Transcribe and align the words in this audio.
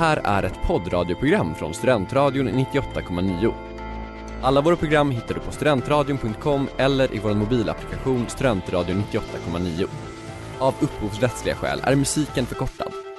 här 0.00 0.20
är 0.24 0.42
ett 0.42 0.62
poddradioprogram 0.62 1.54
från 1.54 1.74
Studentradion 1.74 2.48
98,9. 2.48 3.54
Alla 4.42 4.60
våra 4.60 4.76
program 4.76 5.10
hittar 5.10 5.34
du 5.34 5.40
på 5.40 5.52
studentradion.com 5.52 6.68
eller 6.76 7.14
i 7.14 7.18
vår 7.18 7.34
mobilapplikation 7.34 8.28
Studentradion 8.28 9.04
98,9. 9.12 9.86
Av 10.58 10.74
upphovsrättsliga 10.80 11.54
skäl 11.54 11.80
är 11.84 11.94
musiken 11.96 12.46
förkortad. 12.46 13.09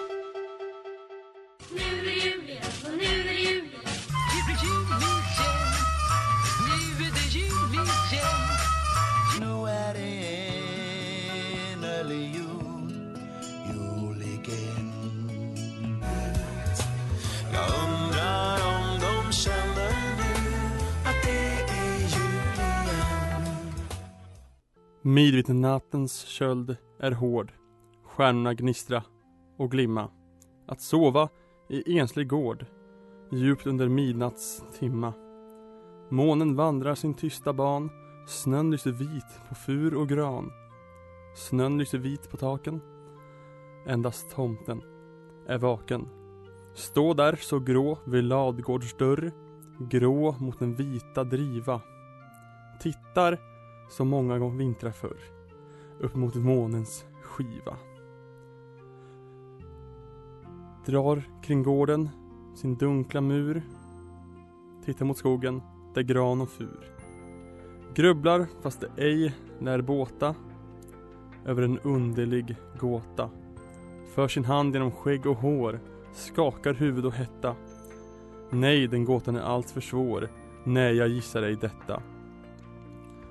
Nattens 25.71 26.25
köld 26.25 26.77
är 26.99 27.11
hård, 27.11 27.52
stjärnorna 28.03 28.53
gnistra 28.53 29.03
och 29.57 29.71
glimma. 29.71 30.09
Att 30.67 30.81
sova 30.81 31.30
i 31.70 31.99
enslig 31.99 32.27
gård, 32.27 32.66
djupt 33.31 33.67
under 33.67 33.88
midnatts 33.88 34.63
timma. 34.80 35.13
Månen 36.09 36.55
vandrar 36.55 36.95
sin 36.95 37.13
tysta 37.13 37.53
ban, 37.53 37.89
snön 38.27 38.71
lyser 38.71 38.91
vit 38.91 39.39
på 39.49 39.55
fur 39.55 39.95
och 39.95 40.09
gran. 40.09 40.52
Snön 41.35 41.77
lyser 41.77 41.97
vit 41.97 42.30
på 42.30 42.38
taken, 42.38 42.81
endast 43.88 44.35
tomten 44.35 44.81
är 45.47 45.58
vaken. 45.58 46.08
Stå 46.73 47.13
där 47.13 47.35
så 47.35 47.59
grå 47.59 47.97
vid 48.05 48.23
ladugårds 48.23 48.94
dörr, 48.94 49.31
grå 49.80 50.36
mot 50.39 50.59
den 50.59 50.75
vita 50.75 51.23
driva. 51.23 51.81
Tittar 52.80 53.39
som 53.89 54.08
många 54.08 54.39
gånger 54.39 54.58
vintrar 54.58 54.92
förr 54.92 55.41
upp 56.02 56.16
mot 56.16 56.35
månens 56.35 57.05
skiva. 57.23 57.77
Drar 60.85 61.23
kring 61.43 61.63
gården 61.63 62.09
sin 62.55 62.75
dunkla 62.75 63.21
mur. 63.21 63.61
Tittar 64.85 65.05
mot 65.05 65.17
skogen 65.17 65.61
där 65.93 66.02
gran 66.02 66.41
och 66.41 66.49
fur. 66.49 66.91
Grubblar 67.93 68.47
fast 68.61 68.81
det 68.81 69.03
ej 69.03 69.35
lär 69.59 69.81
båta 69.81 70.35
över 71.45 71.61
en 71.63 71.80
underlig 71.80 72.55
gåta. 72.80 73.30
För 74.13 74.27
sin 74.27 74.45
hand 74.45 74.73
genom 74.73 74.91
skägg 74.91 75.25
och 75.25 75.38
hår, 75.38 75.80
skakar 76.13 76.73
huvud 76.73 77.05
och 77.05 77.13
hetta. 77.13 77.55
Nej, 78.49 78.88
den 78.88 79.05
gåtan 79.05 79.36
är 79.36 79.41
allt 79.41 79.71
för 79.71 79.81
svår. 79.81 80.30
Nej, 80.63 80.95
jag 80.95 81.08
gissar 81.08 81.43
ej 81.43 81.55
detta. 81.55 82.02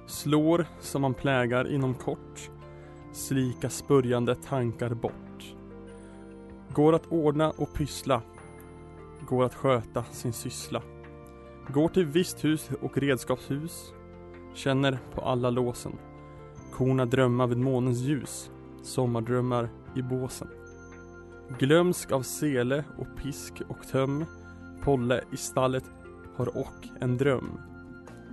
Slår 0.06 0.66
som 0.80 1.02
man 1.02 1.14
plägar 1.14 1.72
inom 1.72 1.94
kort 1.94 2.50
Slika 3.12 3.70
spörjande 3.70 4.34
tankar 4.34 4.94
bort. 4.94 5.54
Går 6.72 6.92
att 6.92 7.06
ordna 7.06 7.50
och 7.50 7.74
pyssla. 7.74 8.22
Går 9.28 9.44
att 9.44 9.54
sköta 9.54 10.04
sin 10.04 10.32
syssla. 10.32 10.82
Går 11.68 11.88
till 11.88 12.06
visthus 12.06 12.70
och 12.80 12.98
redskapshus. 12.98 13.92
Känner 14.54 14.98
på 15.14 15.20
alla 15.20 15.50
låsen. 15.50 15.92
Korna 16.72 17.06
drömma 17.06 17.46
vid 17.46 17.58
månens 17.58 17.98
ljus. 17.98 18.50
Sommardrömmar 18.82 19.68
i 19.96 20.02
båsen. 20.02 20.48
Glömsk 21.58 22.12
av 22.12 22.22
sele 22.22 22.84
och 22.98 23.22
pisk 23.22 23.62
och 23.68 23.88
töm. 23.88 24.24
Polle 24.82 25.24
i 25.32 25.36
stallet 25.36 25.84
har 26.36 26.58
och 26.58 26.88
en 27.00 27.16
dröm. 27.16 27.60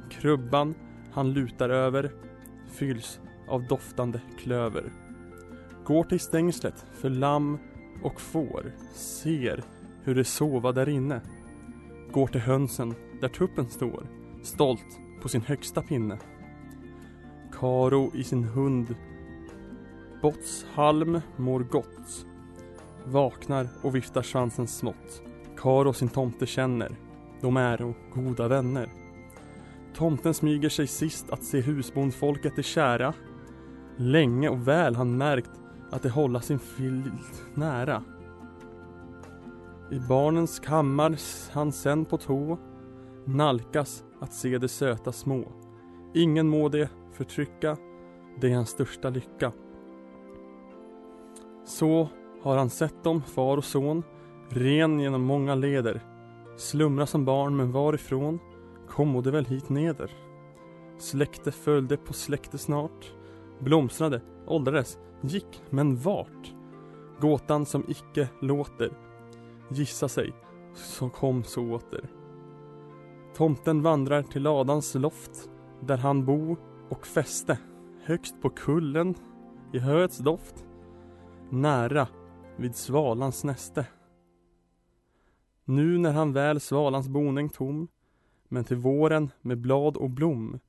Krubban 0.09 0.75
han 1.11 1.33
lutar 1.33 1.69
över 1.69 2.11
fylls 2.71 3.19
av 3.47 3.67
doftande 3.67 4.21
klöver. 4.39 4.91
Går 5.85 6.03
till 6.03 6.19
stängslet 6.19 6.85
för 6.93 7.09
lamm 7.09 7.57
och 8.03 8.21
får, 8.21 8.71
ser 8.93 9.63
hur 10.03 10.15
det 10.15 10.23
sova 10.23 10.71
där 10.71 10.89
inne. 10.89 11.21
Går 12.11 12.27
till 12.27 12.41
hönsen 12.41 12.95
där 13.21 13.29
tuppen 13.29 13.69
står, 13.69 14.07
stolt 14.43 14.99
på 15.21 15.29
sin 15.29 15.41
högsta 15.41 15.81
pinne. 15.81 16.17
Karo 17.59 18.11
i 18.15 18.23
sin 18.23 18.43
hund 18.43 18.95
Bottshalm 20.21 21.21
mår 21.35 21.59
gott. 21.59 22.25
Vaknar 23.05 23.67
och 23.81 23.95
viftar 23.95 24.21
svansen 24.21 24.67
smått. 24.67 25.21
Karo 25.57 25.93
sin 25.93 26.09
tomte 26.09 26.45
känner, 26.45 26.95
de 27.41 27.57
är 27.57 27.81
och 27.81 27.95
goda 28.13 28.47
vänner. 28.47 28.89
Tomten 29.93 30.33
smyger 30.33 30.69
sig 30.69 30.87
sist 30.87 31.29
att 31.29 31.43
se 31.43 31.61
husbondfolket 31.61 32.57
är 32.57 32.63
kära. 32.63 33.13
Länge 33.97 34.49
och 34.49 34.67
väl 34.67 34.95
han 34.95 35.17
märkt 35.17 35.51
att 35.91 36.03
det 36.03 36.09
hålla 36.09 36.41
sin 36.41 36.59
filt 36.59 37.43
nära. 37.53 38.03
I 39.91 39.99
barnens 39.99 40.59
kammar 40.59 41.17
han 41.53 41.71
sen 41.71 42.05
på 42.05 42.17
tå 42.17 42.57
nalkas 43.25 44.03
att 44.19 44.33
se 44.33 44.57
de 44.57 44.67
söta 44.67 45.11
små. 45.11 45.43
Ingen 46.13 46.49
må 46.49 46.69
det 46.69 46.89
förtrycka, 47.13 47.77
det 48.41 48.51
är 48.51 48.55
hans 48.55 48.69
största 48.69 49.09
lycka. 49.09 49.51
Så 51.65 52.09
har 52.43 52.57
han 52.57 52.69
sett 52.69 53.03
dem, 53.03 53.21
far 53.21 53.57
och 53.57 53.65
son, 53.65 54.03
ren 54.49 54.99
genom 54.99 55.21
många 55.21 55.55
leder. 55.55 56.01
Slumra 56.57 57.05
som 57.05 57.25
barn, 57.25 57.57
men 57.57 57.71
varifrån? 57.71 58.39
kommo 58.87 59.21
de 59.21 59.31
väl 59.31 59.45
hit 59.45 59.69
neder. 59.69 60.11
Släkte 60.97 61.51
följde 61.51 61.97
på 61.97 62.13
släkte 62.13 62.57
snart, 62.57 63.13
blomstrade, 63.59 64.21
åldrades, 64.47 64.99
gick, 65.21 65.61
men 65.69 65.95
vart? 65.95 66.53
Gåtan 67.19 67.65
som 67.65 67.83
icke 67.87 68.29
låter, 68.41 68.91
gissa 69.69 70.07
sig, 70.07 70.33
så 70.73 71.09
kom 71.09 71.43
så 71.43 71.71
åter. 71.71 72.09
Tomten 73.35 73.81
vandrar 73.81 74.23
till 74.23 74.43
ladans 74.43 74.95
loft, 74.95 75.49
där 75.81 75.97
han 75.97 76.25
bo 76.25 76.57
och 76.89 77.07
fäste, 77.07 77.59
högst 78.03 78.41
på 78.41 78.49
kullen, 78.49 79.15
i 79.73 79.79
höets 79.79 80.17
doft, 80.17 80.65
nära 81.49 82.07
vid 82.57 82.75
svalans 82.75 83.43
näste. 83.43 83.85
Nu 85.65 85.97
när 85.97 86.11
han 86.11 86.33
väl 86.33 86.59
svalans 86.59 87.07
boning 87.07 87.49
tom 87.49 87.87
men 88.47 88.63
till 88.63 88.77
våren 88.77 89.31
med 89.41 89.57
blad 89.57 89.97
och 89.97 90.09
blom 90.09 90.59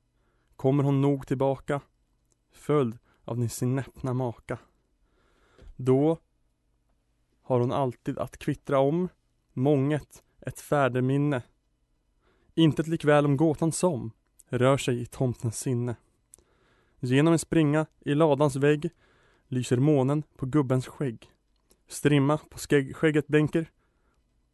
kommer 0.55 0.83
hon 0.83 1.01
nog 1.01 1.27
tillbaka 1.27 1.81
följd 2.51 2.97
av 3.23 3.47
sin 3.47 3.75
näppna 3.75 4.13
maka. 4.13 4.59
Då 5.75 6.17
har 7.41 7.59
hon 7.59 7.71
alltid 7.71 8.19
att 8.19 8.37
kvittra 8.37 8.79
om 8.79 9.09
månget 9.53 10.23
ett 10.41 10.59
färdeminne. 10.59 11.41
Intet 12.55 12.87
likväl 12.87 13.25
om 13.25 13.37
gåtan 13.37 13.71
som 13.71 14.11
rör 14.49 14.77
sig 14.77 15.01
i 15.01 15.05
tomtens 15.05 15.59
sinne. 15.59 15.95
Genom 16.99 17.33
en 17.33 17.39
springa 17.39 17.85
i 17.99 18.15
ladans 18.15 18.55
vägg 18.55 18.89
lyser 19.47 19.77
månen 19.77 20.23
på 20.37 20.45
gubbens 20.45 20.87
skägg. 20.87 21.31
Strimma 21.87 22.37
på 22.37 22.57
skägg, 22.57 22.95
skägget 22.95 23.27
bänker. 23.27 23.71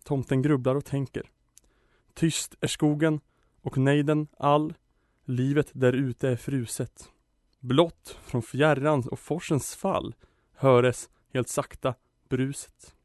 Tomten 0.04 0.42
grubblar 0.42 0.76
och 0.76 0.86
tänker. 0.86 1.32
Tyst 2.14 2.56
är 2.60 2.68
skogen 2.68 3.20
och 3.62 3.78
nejden 3.78 4.28
all, 4.38 4.74
livet 5.26 5.70
där 5.74 5.94
ute 5.94 6.30
är 6.30 6.36
fruset. 6.36 7.12
Blott 7.66 8.18
från 8.22 8.42
fjärran 8.42 9.04
och 9.08 9.20
forsens 9.20 9.76
fall 9.76 10.16
höres 10.54 11.10
helt 11.34 11.50
sakta 11.50 11.94
bruset. 12.30 12.96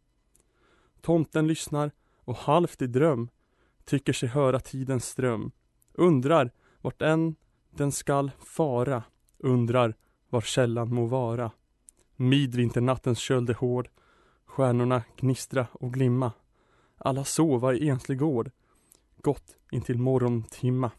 Tomten 1.00 1.47
lyssnar 1.47 1.91
och 2.16 2.36
halvt 2.36 2.83
i 2.83 2.86
dröm 2.86 3.28
tycker 3.84 4.12
sig 4.12 4.28
höra 4.28 4.60
tidens 4.60 5.04
ström. 5.04 5.51
Undrar 5.92 6.51
vart 6.80 7.03
än 7.03 7.34
den 7.71 7.92
skall 7.92 8.30
fara, 8.39 9.03
undrar 9.39 9.95
var 10.28 10.41
källan 10.41 10.95
må 10.95 11.06
vara. 11.06 11.51
Midvinternattens 12.16 13.18
köld 13.18 13.51
är 13.51 13.54
hård, 13.54 13.89
stjärnorna 14.45 15.03
gnistra 15.16 15.66
och 15.72 15.95
glimma. 15.95 16.33
Alla 16.98 17.24
sova 17.24 17.74
i 17.74 17.89
enslig 17.89 18.18
gård, 18.18 18.51
gott 19.22 19.56
intill 19.71 19.98
morgontimma. 19.98 20.91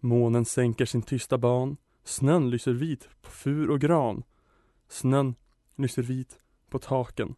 Månen 0.00 0.44
sänker 0.44 0.84
sin 0.84 1.02
tysta 1.02 1.38
ban, 1.38 1.76
snön 2.08 2.50
lyser 2.50 2.72
vit 2.72 3.08
på 3.22 3.30
fur 3.30 3.70
och 3.70 3.80
gran. 3.80 4.22
Snön 4.88 5.34
lyser 5.76 6.02
vit 6.02 6.38
på 6.70 6.78
taken. 6.78 7.34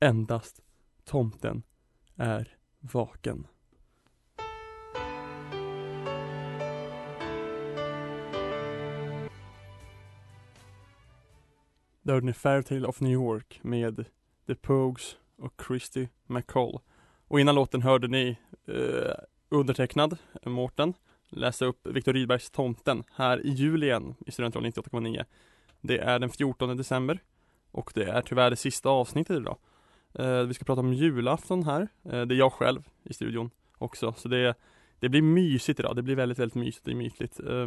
Endast 0.00 0.60
tomten 1.04 1.62
är 2.16 2.56
vaken. 2.80 3.46
Där 12.02 12.12
hörde 12.12 12.26
ni 12.26 12.32
Fairytale 12.32 12.86
of 12.86 13.00
New 13.00 13.12
York 13.12 13.60
med 13.62 14.04
The 14.46 14.54
Pogues 14.54 15.16
och 15.36 15.62
Christy 15.66 16.08
McCall. 16.26 16.80
Och 17.28 17.40
innan 17.40 17.54
låten 17.54 17.82
hörde 17.82 18.08
ni 18.08 18.38
eh, 18.66 19.14
undertecknad, 19.48 20.18
Mårten, 20.44 20.94
läsa 21.36 21.64
upp 21.64 21.86
Viktor 21.86 22.12
Rydbergs 22.12 22.50
Tomten 22.50 23.04
här 23.14 23.46
i 23.46 23.50
jul 23.50 23.82
igen 23.82 24.14
i 24.26 24.30
Studentradion 24.30 24.72
98,9. 24.72 25.24
Det 25.80 25.98
är 25.98 26.18
den 26.18 26.30
14 26.30 26.76
december 26.76 27.20
och 27.70 27.92
det 27.94 28.04
är 28.04 28.22
tyvärr 28.22 28.50
det 28.50 28.56
sista 28.56 28.88
avsnittet 28.88 29.36
idag. 29.36 29.58
Eh, 30.14 30.42
vi 30.42 30.54
ska 30.54 30.64
prata 30.64 30.80
om 30.80 30.92
julafton 30.92 31.62
här. 31.62 31.88
Eh, 32.04 32.22
det 32.22 32.34
är 32.34 32.38
jag 32.38 32.52
själv 32.52 32.82
i 33.02 33.14
studion 33.14 33.50
också, 33.78 34.12
så 34.16 34.28
det, 34.28 34.54
det 35.00 35.08
blir 35.08 35.22
mysigt 35.22 35.80
idag. 35.80 35.96
Det 35.96 36.02
blir 36.02 36.16
väldigt, 36.16 36.38
väldigt 36.38 36.54
mysigt 36.54 36.88
och 36.88 36.96
mytligt. 36.96 37.40
Eh, 37.40 37.66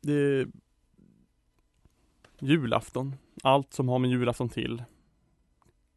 det 0.00 0.46
julafton, 2.38 3.14
allt 3.42 3.72
som 3.72 3.88
har 3.88 3.98
med 3.98 4.10
julafton 4.10 4.48
till. 4.48 4.82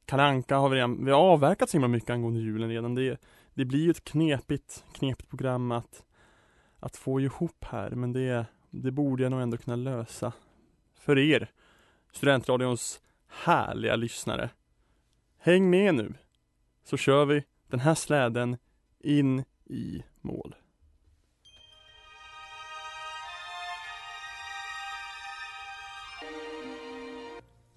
Kalle 0.05 0.23
Anka 0.23 0.57
har 0.57 0.69
vi 0.69 0.75
redan, 0.75 1.05
vi 1.05 1.11
har 1.11 1.19
avverkat 1.19 1.69
så 1.69 1.77
himla 1.77 1.87
mycket 1.87 2.09
angående 2.09 2.39
julen 2.39 2.69
redan. 2.69 2.95
Det, 2.95 3.03
är 3.03 3.17
det 3.53 3.65
blir 3.65 3.83
ju 3.83 3.91
ett 3.91 4.03
knepigt, 4.03 4.85
knepigt 4.93 5.29
program 5.29 5.71
att, 5.71 6.03
att 6.79 6.97
få 6.97 7.21
ihop 7.21 7.65
här, 7.65 7.91
men 7.91 8.13
det, 8.13 8.45
det 8.69 8.91
borde 8.91 9.23
jag 9.23 9.31
nog 9.31 9.41
ändå 9.41 9.57
kunna 9.57 9.75
lösa. 9.75 10.33
För 10.99 11.17
er, 11.17 11.51
Studentradions 12.11 13.01
härliga 13.27 13.95
lyssnare. 13.95 14.49
Häng 15.37 15.69
med 15.69 15.95
nu, 15.95 16.13
så 16.83 16.97
kör 16.97 17.25
vi 17.25 17.43
den 17.67 17.79
här 17.79 17.95
släden 17.95 18.57
in 18.99 19.43
i 19.65 20.03
mål. 20.21 20.55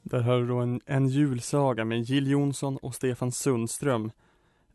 Där 0.02 0.20
hör 0.20 0.40
du 0.40 0.46
då 0.46 0.58
en, 0.58 0.80
en 0.86 1.08
julsaga 1.08 1.84
med 1.84 2.02
Jill 2.02 2.30
Johnson 2.30 2.76
och 2.76 2.94
Stefan 2.94 3.32
Sundström. 3.32 4.10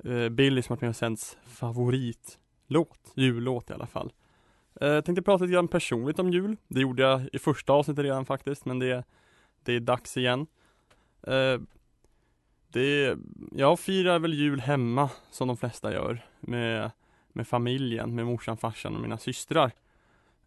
Eh, 0.05 0.29
Billy 0.29 0.63
Martin 0.69 0.93
Sens 0.93 1.37
favoritlåt, 1.43 3.13
jullåt 3.15 3.69
i 3.69 3.73
alla 3.73 3.87
fall. 3.87 4.11
Eh, 4.81 4.87
jag 4.87 5.05
tänkte 5.05 5.21
prata 5.21 5.43
lite 5.43 5.53
grann 5.53 5.67
personligt 5.67 6.19
om 6.19 6.29
jul. 6.29 6.57
Det 6.67 6.79
gjorde 6.79 7.03
jag 7.03 7.29
i 7.33 7.39
första 7.39 7.73
avsnittet 7.73 8.03
redan 8.03 8.25
faktiskt, 8.25 8.65
men 8.65 8.79
det, 8.79 9.03
det 9.63 9.73
är 9.73 9.79
dags 9.79 10.17
igen. 10.17 10.47
Eh, 11.27 11.61
det, 12.67 13.17
jag 13.51 13.79
firar 13.79 14.19
väl 14.19 14.33
jul 14.33 14.59
hemma 14.59 15.09
som 15.31 15.47
de 15.47 15.57
flesta 15.57 15.93
gör 15.93 16.25
med, 16.39 16.91
med 17.33 17.47
familjen, 17.47 18.15
med 18.15 18.25
morsan, 18.25 18.57
farsan 18.57 18.95
och 18.95 19.01
mina 19.01 19.17
systrar. 19.17 19.71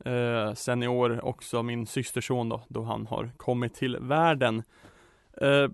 Eh, 0.04 0.54
sen 0.54 0.82
i 0.82 0.88
år 0.88 1.24
också 1.24 1.62
min 1.62 1.86
systerson 1.86 2.48
då, 2.48 2.62
då 2.68 2.82
han 2.82 3.06
har 3.06 3.30
kommit 3.36 3.74
till 3.74 3.96
världen. 3.96 4.62
Eh, 5.40 5.68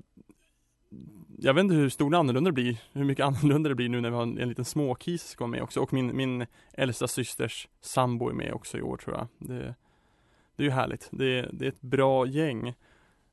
jag 1.42 1.54
vet 1.54 1.62
inte 1.62 1.75
hur 1.75 1.88
stor 1.88 2.14
annorlunda 2.14 2.48
det 2.48 2.54
blir, 2.54 2.82
hur 2.92 3.04
mycket 3.04 3.25
annorlunda 3.26 3.69
det 3.69 3.75
blir 3.75 3.88
nu 3.88 4.00
när 4.00 4.10
vi 4.10 4.16
har 4.16 4.22
en, 4.22 4.38
en 4.38 4.48
liten 4.48 4.64
småkis 4.64 5.22
som 5.22 5.28
ska 5.28 5.44
vara 5.44 5.50
med 5.50 5.62
också 5.62 5.81
och 5.81 5.92
min, 5.92 6.16
min 6.16 6.46
äldsta 6.72 7.08
systers 7.08 7.69
sambo 7.81 8.28
är 8.28 8.34
med 8.34 8.52
också 8.52 8.78
i 8.78 8.82
år 8.82 8.96
tror 8.96 9.16
jag. 9.16 9.28
Det, 9.38 9.75
det 10.56 10.62
är 10.62 10.64
ju 10.64 10.70
härligt, 10.70 11.08
det, 11.12 11.48
det 11.52 11.64
är 11.64 11.69
ett 11.69 11.81
bra 11.81 12.26
gäng. 12.26 12.75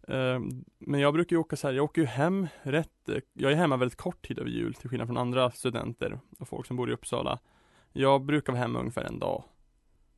Ehm, 0.07 0.65
men 0.77 0.99
jag 0.99 1.13
brukar 1.13 1.35
ju 1.35 1.39
åka 1.39 1.55
så 1.55 1.67
här, 1.67 1.73
jag 1.73 1.83
åker 1.83 2.01
ju 2.01 2.07
hem 2.07 2.47
rätt, 2.61 3.09
jag 3.33 3.51
är 3.51 3.55
hemma 3.55 3.77
väldigt 3.77 3.97
kort 3.97 4.27
tid 4.27 4.39
över 4.39 4.49
jul 4.49 4.73
till 4.73 4.89
skillnad 4.89 5.07
från 5.07 5.17
andra 5.17 5.51
studenter 5.51 6.19
och 6.39 6.47
folk 6.47 6.67
som 6.67 6.77
bor 6.77 6.89
i 6.89 6.93
Uppsala. 6.93 7.39
Jag 7.93 8.25
brukar 8.25 8.53
vara 8.53 8.61
hemma 8.61 8.79
ungefär 8.79 9.03
en 9.03 9.19
dag 9.19 9.43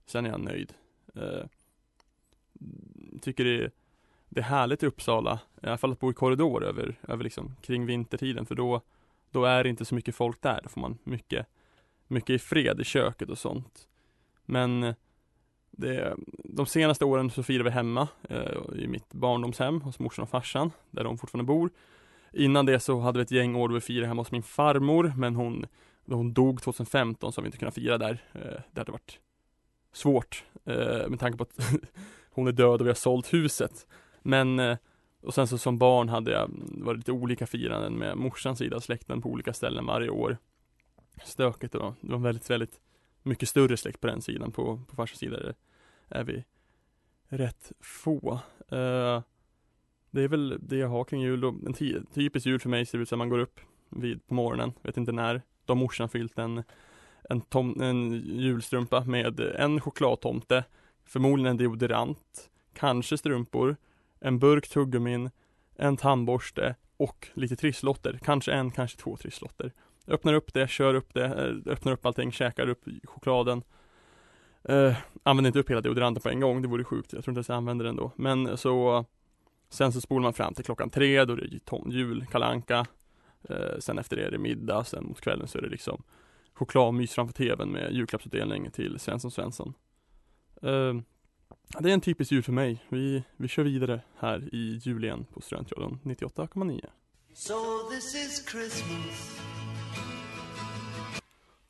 Sen 0.06 0.26
är 0.26 0.30
jag 0.30 0.42
nöjd. 0.42 0.74
Ehm, 1.16 1.50
tycker 3.22 3.44
det 3.44 3.64
är, 3.64 3.72
det 4.30 4.40
är 4.40 4.44
härligt 4.44 4.84
i 4.84 4.86
Uppsala, 4.86 5.40
i 5.64 5.68
alla 5.68 5.78
fall 5.78 5.92
att 5.92 6.00
bo 6.00 6.12
i 6.12 6.14
korridor 6.14 6.64
över, 6.64 6.96
över 7.08 7.24
liksom 7.24 7.56
kring 7.62 7.86
vintertiden 7.86 8.46
för 8.46 8.56
då, 8.56 8.82
då 9.32 9.46
är 9.46 9.64
det 9.64 9.70
inte 9.70 9.86
så 9.86 9.96
mycket 9.96 10.16
folk 10.16 10.42
där. 10.42 10.60
Då 10.64 10.70
får 10.70 10.82
man 10.82 10.98
mycket, 11.04 11.46
mycket 12.08 12.30
i 12.30 12.40
fred 12.40 12.80
i 12.80 12.84
köket 12.84 13.30
och 13.30 13.38
sånt. 13.38 13.88
Men 14.46 14.94
det, 15.72 16.16
de 16.44 16.66
senaste 16.66 17.06
åren 17.06 17.32
så 17.32 17.44
firar 17.44 17.64
vi 17.64 17.70
hemma 17.70 18.08
eh, 18.30 18.76
i 18.76 18.88
mitt 18.88 19.14
barndomshem 19.14 19.82
hos 19.82 20.00
morsan 20.00 20.24
och 20.24 20.30
farsan, 20.30 20.72
där 20.92 21.04
de 21.04 21.18
fortfarande 21.18 21.48
bor. 21.48 21.70
Innan 22.34 22.66
det 22.66 22.80
så 22.80 23.00
hade 23.00 23.20
vi 23.20 23.24
ett 23.24 23.32
gäng 23.32 23.56
år 23.56 23.68
då 23.68 23.74
vi 23.74 23.82
firade 23.82 24.08
hemma 24.08 24.22
hos 24.22 24.32
min 24.32 24.44
farmor, 24.44 25.14
men 25.18 25.36
hon, 25.36 25.66
då 26.06 26.16
hon 26.16 26.34
dog 26.34 26.62
2015 26.62 27.34
så 27.34 27.40
har 27.40 27.44
vi 27.44 27.48
inte 27.48 27.58
kunnat 27.58 27.76
fira 27.76 27.98
där. 27.98 28.24
Eh, 28.34 28.62
det 28.72 28.82
hade 28.82 28.92
varit 28.92 29.20
svårt 29.94 30.44
eh, 30.66 31.10
med 31.10 31.20
tanke 31.20 31.38
på 31.38 31.44
att 31.44 31.72
hon 32.30 32.48
är 32.48 32.52
död 32.52 32.82
och 32.82 32.88
vi 32.88 32.90
har 32.90 32.96
sålt 32.96 33.34
huset. 33.34 33.88
Men 34.22 34.60
eh, 34.60 34.78
och 35.22 35.34
sen 35.34 35.48
så 35.48 35.58
som 35.58 35.78
barn 35.78 36.10
hade 36.10 36.32
jag 36.32 36.50
mm, 36.50 36.84
varit 36.86 36.98
lite 36.98 37.12
olika 37.12 37.48
firanden 37.48 37.94
med 37.94 38.18
morsans 38.18 38.60
sida 38.60 38.76
av 38.76 38.80
släkten 38.80 39.22
på 39.22 39.30
olika 39.30 39.54
ställen 39.54 39.86
varje 39.86 40.10
år. 40.10 40.38
Stökigt 41.24 41.74
då. 41.74 41.96
Det 42.02 42.12
var 42.12 42.20
väldigt, 42.20 42.50
väldigt 42.50 42.80
mycket 43.24 43.50
större 43.50 43.78
släkt 43.78 44.02
på 44.02 44.08
den 44.08 44.22
sidan. 44.22 44.52
På, 44.52 44.82
på 44.88 44.96
farsans 44.96 45.20
sida 45.20 45.54
är, 46.10 46.24
vi 46.24 46.44
rätt 47.28 47.72
få. 47.80 48.40
Uh, 48.74 49.22
det 50.12 50.22
är 50.24 50.28
väl 50.28 50.58
det 50.62 50.78
jag 50.78 50.88
har 50.88 51.04
kring 51.04 51.22
jul. 51.22 51.42
Då. 51.42 51.48
En 51.48 51.74
typisk 52.14 52.46
jul 52.46 52.60
för 52.60 52.70
mig 52.70 52.86
ser 52.86 52.98
ut 52.98 53.10
som 53.10 53.20
man 53.20 53.30
går 53.30 53.40
upp 53.40 53.60
vid, 53.90 54.28
på 54.28 54.34
morgonen, 54.34 54.74
vet 54.82 54.98
inte 54.98 55.12
när. 55.12 55.42
Då 55.66 55.74
har 55.74 55.80
morsan 55.80 56.10
fyllt 56.10 56.40
en 56.40 56.64
en, 57.30 57.42
tom, 57.42 57.82
en 57.82 58.12
julstrumpa 58.14 59.04
med 59.04 59.40
en 59.40 59.82
chokladtomte, 59.82 60.64
förmodligen 61.06 61.52
en 61.52 61.58
deodorant, 61.58 62.50
kanske 62.74 63.18
strumpor, 63.18 63.78
en 64.20 64.40
burk 64.40 64.70
tuggummin, 64.70 65.30
en 65.76 65.98
tandborste 65.98 66.76
och 66.98 67.28
lite 67.34 67.56
trisslotter. 67.56 68.20
Kanske 68.24 68.52
en, 68.52 68.72
kanske 68.72 68.98
två 68.98 69.18
trisslotter. 69.18 69.74
Öppnar 70.08 70.34
upp 70.34 70.54
det, 70.54 70.70
kör 70.70 70.94
upp 70.94 71.14
det, 71.14 71.26
eh, 71.26 71.72
öppnar 71.72 71.94
upp 71.94 72.06
allting, 72.06 72.32
käkar 72.32 72.70
upp 72.70 72.86
chokladen. 73.04 73.64
Eh, 74.64 74.96
använder 75.24 75.48
inte 75.50 75.60
upp 75.60 75.70
hela 75.70 75.82
deodoranten 75.82 76.22
på 76.22 76.30
en 76.30 76.40
gång, 76.40 76.62
det 76.62 76.68
vore 76.68 76.84
sjukt. 76.84 77.14
Jag 77.14 77.24
tror 77.24 77.32
inte 77.32 77.38
ens 77.38 77.50
jag 77.50 77.56
använder 77.56 77.86
den 77.86 77.96
då. 77.96 78.12
Men 78.16 78.58
så 78.58 79.06
Sen 79.70 79.92
så 79.92 80.02
spolar 80.02 80.24
man 80.24 80.34
fram 80.34 80.54
till 80.54 80.66
klockan 80.66 80.90
tre, 80.90 81.26
då 81.26 81.34
är 81.34 81.38
det 81.38 81.96
jul, 81.96 82.26
kalanka. 82.32 82.86
Eh, 83.50 83.80
Sen 83.80 84.00
efter 84.00 84.16
det 84.16 84.24
är 84.26 84.32
det 84.32 84.38
middag, 84.38 84.84
sen 84.84 85.04
mot 85.04 85.22
kvällen 85.22 85.48
så 85.48 85.58
är 85.58 85.62
det 85.62 85.70
liksom 85.70 86.04
chokladmys 86.54 87.14
framför 87.14 87.34
tvn 87.34 87.72
med 87.72 87.94
julklappsutdelning 87.94 88.72
till 88.72 89.00
Svensson 89.00 89.32
Svensson. 89.32 89.74
Eh, 90.62 90.94
det 91.78 91.90
är 91.90 91.94
en 91.94 92.02
typisk 92.02 92.32
jul 92.32 92.44
för 92.44 92.52
mig. 92.52 92.86
Vi, 92.90 93.24
vi 93.38 93.48
kör 93.48 93.64
vidare 93.64 94.02
här 94.18 94.56
i 94.56 94.80
jul 94.84 95.04
igen 95.04 95.26
på 95.34 95.42
Studentradion 95.42 96.00
98,9. 96.04 96.86
So 97.34 97.54
this 97.92 98.16
is 98.16 98.46
Christmas. 98.52 99.40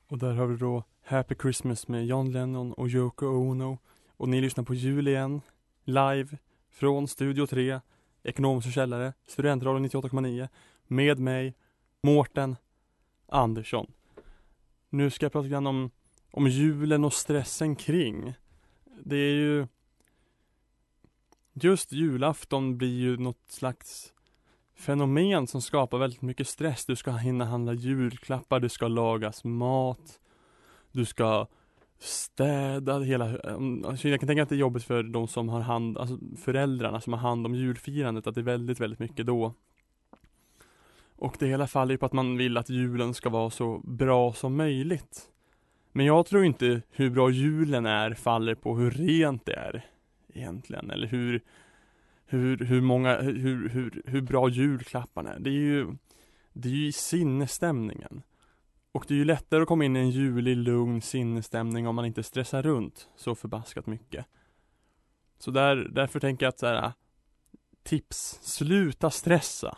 Och 0.07 0.17
där 0.17 0.33
har 0.33 0.47
vi 0.47 0.57
då 0.57 0.83
Happy 1.03 1.35
Christmas 1.41 1.87
med 1.87 2.05
John 2.05 2.31
Lennon 2.31 2.73
och 2.73 2.87
Yoko 2.87 3.25
Ono. 3.25 3.77
Och 4.17 4.29
ni 4.29 4.41
lyssnar 4.41 4.63
på 4.63 4.73
jul 4.73 5.07
igen, 5.07 5.41
live, 5.83 6.37
från 6.69 7.07
Studio 7.07 7.45
3, 7.45 7.79
Ekonomiska 8.23 8.71
källare, 8.71 9.13
Studentradion 9.27 9.85
98,9, 9.85 10.47
med 10.87 11.19
mig, 11.19 11.55
Mårten 12.03 12.55
Andersson. 13.27 13.91
Nu 14.89 15.09
ska 15.09 15.25
jag 15.25 15.31
prata 15.31 15.47
grann 15.47 15.67
om, 15.67 15.91
om 16.31 16.47
julen 16.47 17.05
och 17.05 17.13
stressen 17.13 17.75
kring. 17.75 18.33
Det 19.03 19.15
är 19.15 19.33
ju 19.33 19.67
Just 21.63 21.91
julafton 21.91 22.77
blir 22.77 22.99
ju 22.99 23.17
något 23.17 23.43
slags 23.47 24.13
fenomen 24.75 25.47
som 25.47 25.61
skapar 25.61 25.97
väldigt 25.97 26.21
mycket 26.21 26.47
stress. 26.47 26.85
Du 26.85 26.95
ska 26.95 27.11
hinna 27.11 27.45
handla 27.45 27.73
julklappar, 27.73 28.59
det 28.59 28.69
ska 28.69 28.87
lagas 28.87 29.43
mat, 29.43 30.19
du 30.91 31.05
ska 31.05 31.47
städa 31.99 32.99
hela, 32.99 33.25
eh, 33.25 33.53
mm, 33.53 33.85
alltså 33.85 34.09
jag 34.09 34.19
kan 34.19 34.27
tänka 34.27 34.43
att 34.43 34.49
det 34.49 34.55
är 34.55 34.59
jobbigt 34.59 34.83
för 34.83 35.03
de 35.03 35.27
som 35.27 35.49
har 35.49 35.61
hand, 35.61 35.97
alltså 35.97 36.17
föräldrarna 36.37 37.01
som 37.01 37.13
har 37.13 37.19
hand 37.19 37.45
om 37.45 37.55
julfirandet, 37.55 38.27
att 38.27 38.35
det 38.35 38.41
är 38.41 38.43
väldigt, 38.43 38.79
väldigt 38.79 38.99
mycket 38.99 39.25
då. 39.25 39.53
Och 41.15 41.35
det 41.39 41.47
hela 41.47 41.67
faller 41.67 41.91
ju 41.91 41.97
på 41.97 42.05
att 42.05 42.13
man 42.13 42.37
vill 42.37 42.57
att 42.57 42.69
julen 42.69 43.13
ska 43.13 43.29
vara 43.29 43.49
så 43.49 43.81
bra 43.83 44.33
som 44.33 44.55
möjligt. 44.55 45.21
Men 45.91 46.05
jag 46.05 46.25
tror 46.25 46.45
inte 46.45 46.81
hur 46.89 47.09
bra 47.09 47.29
julen 47.29 47.85
är 47.85 48.13
faller 48.13 48.55
på 48.55 48.77
hur 48.77 48.91
rent 48.91 49.45
det 49.45 49.53
är 49.53 49.85
egentligen, 50.39 50.91
eller 50.91 51.07
hur 51.07 51.41
hur, 52.25 52.57
hur 52.57 52.81
många, 52.81 53.21
hur, 53.21 53.69
hur, 53.69 54.01
hur 54.05 54.21
bra 54.21 54.49
julklapparna 54.49 55.33
är. 55.33 55.39
Det 55.39 55.49
är 55.49 55.53
ju 55.53 55.95
Det 56.53 56.69
är 56.69 56.73
ju 56.73 56.87
i 56.87 56.91
sinnesstämningen. 56.91 58.21
Och 58.91 59.05
det 59.07 59.13
är 59.13 59.17
ju 59.17 59.25
lättare 59.25 59.61
att 59.61 59.67
komma 59.67 59.85
in 59.85 59.95
i 59.95 59.99
en 59.99 60.09
julig, 60.09 60.57
lugn 60.57 61.01
sinnesstämning 61.01 61.87
om 61.87 61.95
man 61.95 62.05
inte 62.05 62.23
stressar 62.23 62.63
runt 62.63 63.09
så 63.15 63.35
förbaskat 63.35 63.87
mycket. 63.87 64.25
Så 65.39 65.51
där, 65.51 65.75
därför 65.75 66.19
tänker 66.19 66.45
jag 66.45 66.49
att 66.49 66.59
så 66.59 66.65
här, 66.65 66.93
Tips, 67.83 68.39
sluta 68.41 69.09
stressa. 69.09 69.77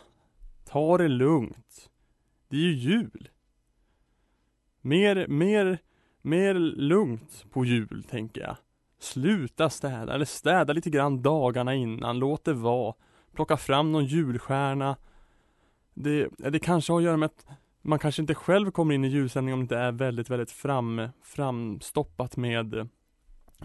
Ta 0.64 0.98
det 0.98 1.08
lugnt. 1.08 1.90
Det 2.48 2.56
är 2.56 2.60
ju 2.60 2.74
jul. 2.74 3.28
Mer, 4.80 5.26
mer, 5.28 5.78
mer 6.22 6.54
lugnt 6.54 7.46
på 7.50 7.64
jul 7.64 8.04
tänker 8.10 8.40
jag. 8.40 8.56
Sluta 9.02 9.70
städa, 9.70 10.14
eller 10.14 10.24
städa 10.24 10.72
lite 10.72 10.90
grann 10.90 11.22
dagarna 11.22 11.74
innan, 11.74 12.18
låt 12.18 12.44
det 12.44 12.52
vara. 12.52 12.94
Plocka 13.34 13.56
fram 13.56 13.92
någon 13.92 14.04
julstjärna. 14.04 14.96
det, 15.94 16.28
det 16.38 16.58
kanske 16.58 16.92
har 16.92 17.00
att 17.00 17.04
göra 17.04 17.16
med 17.16 17.26
att 17.26 17.46
man 17.82 17.98
kanske 17.98 18.22
inte 18.22 18.34
själv 18.34 18.70
kommer 18.70 18.94
in 18.94 19.04
i 19.04 19.08
julstämning 19.08 19.54
om 19.54 19.60
det 19.60 19.62
inte 19.62 19.76
är 19.76 19.92
väldigt, 19.92 20.30
väldigt 20.30 20.50
fram, 20.50 21.08
framstoppat 21.22 22.36
med 22.36 22.88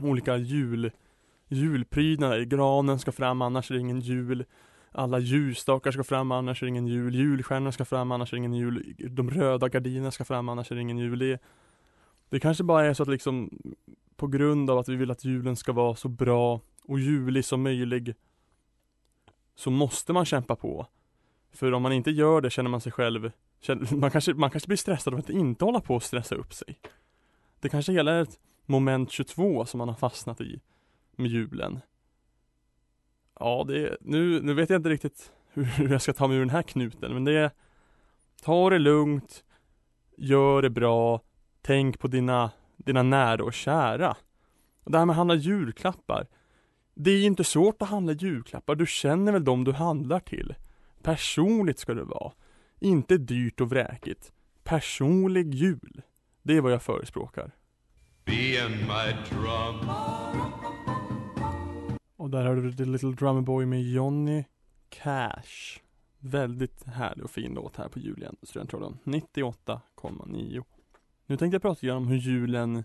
olika 0.01 0.38
jul, 0.38 0.91
julprydnader. 1.48 2.41
Granen 2.41 3.00
ska 3.00 3.12
fram, 3.12 3.41
annars 3.41 3.72
är 3.72 3.75
det 3.75 3.82
ingen 3.82 4.00
jul. 4.00 4.46
Alla 4.91 5.20
ljusstakar 5.20 5.91
ska 5.91 6.03
fram, 6.03 6.32
annars 6.32 6.63
är 6.63 6.65
det 6.65 6.70
ingen 6.70 6.88
jul. 6.88 7.15
Julstjärnorna 7.15 7.72
ska 7.72 7.86
fram, 7.86 8.12
annars 8.12 8.34
är 8.34 8.38
det 8.38 8.39
ingen 8.39 8.53
jul. 8.53 8.96
De 9.10 9.29
röda 9.29 9.67
gardinerna 9.70 10.12
ska 10.12 10.25
fram, 10.25 10.50
annars 10.50 10.72
är 10.72 10.75
det 10.75 10.82
ingen 10.82 10.98
jul. 10.98 11.20
Det, 11.20 11.41
det 12.29 12.39
kanske 12.39 12.63
bara 12.63 12.86
är 12.86 12.94
så 12.94 13.03
att 13.03 13.10
liksom 13.10 13.50
på 14.17 14.27
grund 14.27 14.69
av 14.69 14.77
att 14.77 14.89
vi 14.89 14.95
vill 14.95 15.12
att 15.12 15.25
julen 15.25 15.55
ska 15.55 15.71
vara 15.71 15.95
så 15.95 16.07
bra 16.07 16.62
och 16.83 17.00
julig 17.00 17.45
som 17.45 17.63
möjlig 17.63 18.15
så 19.55 19.71
måste 19.71 20.13
man 20.13 20.25
kämpa 20.25 20.55
på. 20.55 20.88
För 21.51 21.71
om 21.71 21.81
man 21.81 21.93
inte 21.93 22.12
gör 22.12 22.41
det 22.41 22.50
känner 22.50 22.69
man 22.69 22.81
sig 22.81 22.91
själv 22.91 23.31
man, 23.91 24.12
kanske, 24.12 24.33
man 24.33 24.50
kanske 24.50 24.67
blir 24.67 24.77
stressad 24.77 25.13
av 25.13 25.19
att 25.19 25.29
inte 25.29 25.65
hålla 25.65 25.81
på 25.81 25.95
och 25.95 26.03
stressa 26.03 26.36
upp 26.36 26.53
sig. 26.53 26.79
Det 27.59 27.69
kanske 27.69 27.91
hela 27.91 28.12
är 28.12 28.21
ett 28.21 28.39
moment 28.65 29.12
22 29.12 29.65
som 29.65 29.77
man 29.77 29.88
har 29.88 29.95
fastnat 29.95 30.41
i 30.41 30.59
med 31.15 31.31
julen. 31.31 31.79
Ja, 33.39 33.65
det 33.67 33.97
nu, 34.01 34.41
nu 34.41 34.53
vet 34.53 34.69
jag 34.69 34.79
inte 34.79 34.89
riktigt 34.89 35.31
hur, 35.53 35.63
hur 35.63 35.89
jag 35.89 36.01
ska 36.01 36.13
ta 36.13 36.27
mig 36.27 36.38
ur 36.38 36.39
den 36.39 36.50
här 36.50 36.62
knuten, 36.62 37.13
men 37.13 37.24
det 37.24 37.38
är 37.38 37.51
Ta 38.43 38.69
det 38.69 38.79
lugnt, 38.79 39.43
gör 40.17 40.62
det 40.62 40.69
bra, 40.69 41.21
tänk 41.62 42.00
på 42.00 42.07
dina, 42.07 42.51
dina 42.77 43.03
nära 43.03 43.43
och 43.43 43.53
kära. 43.53 44.15
Och 44.84 44.91
det 44.91 44.98
här 44.98 45.05
med 45.05 45.13
att 45.13 45.17
handla 45.17 45.36
julklappar. 45.36 46.27
Det 46.93 47.12
är 47.12 47.25
inte 47.25 47.43
svårt 47.43 47.81
att 47.81 47.89
handla 47.89 48.13
julklappar, 48.13 48.75
du 48.75 48.86
känner 48.86 49.31
väl 49.31 49.43
dem 49.43 49.63
du 49.63 49.72
handlar 49.72 50.19
till. 50.19 50.55
Personligt 51.01 51.79
ska 51.79 51.93
det 51.93 52.03
vara. 52.03 52.31
Inte 52.79 53.17
dyrt 53.17 53.62
och 53.62 53.69
vräkigt. 53.69 54.31
Personlig 54.63 55.53
jul. 55.53 56.01
Det 56.41 56.57
är 56.57 56.62
vad 56.62 56.72
jag 56.72 56.81
förespråkar. 56.81 57.51
Och 62.15 62.29
där 62.29 62.46
har 62.46 62.55
du 62.55 62.74
The 62.74 62.86
Little 62.86 63.12
Drummer 63.12 63.41
Boy 63.41 63.65
med 63.65 63.84
Johnny 63.84 64.46
Cash. 64.89 65.79
Väldigt 66.19 66.84
härlig 66.86 67.24
och 67.24 67.31
fin 67.31 67.53
låt 67.53 67.75
här 67.75 67.89
på 67.89 68.00
julen, 68.00 68.36
Studentradion 68.43 68.98
98,9. 69.03 70.63
Nu 71.27 71.38
tänkte 71.38 71.55
jag 71.55 71.62
prata 71.62 71.74
lite 71.74 71.88
grann 71.88 71.98
om 71.98 72.07
hur 72.07 72.17
julen 72.17 72.84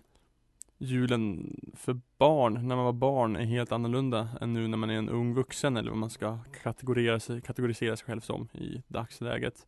Julen 0.77 1.55
för 1.75 1.99
barn, 2.17 2.67
när 2.67 2.75
man 2.75 2.85
var 2.85 2.93
barn, 2.93 3.35
är 3.35 3.43
helt 3.43 3.71
annorlunda 3.71 4.29
än 4.41 4.53
nu 4.53 4.67
när 4.67 4.77
man 4.77 4.89
är 4.89 4.97
en 4.97 5.09
ung 5.09 5.33
vuxen 5.33 5.77
eller 5.77 5.89
vad 5.89 5.99
man 5.99 6.09
ska 6.09 6.39
kategorisera 6.63 7.19
sig, 7.19 7.41
kategorisera 7.41 7.97
sig 7.97 8.05
själv 8.05 8.21
som 8.21 8.47
i 8.53 8.83
dagsläget. 8.87 9.67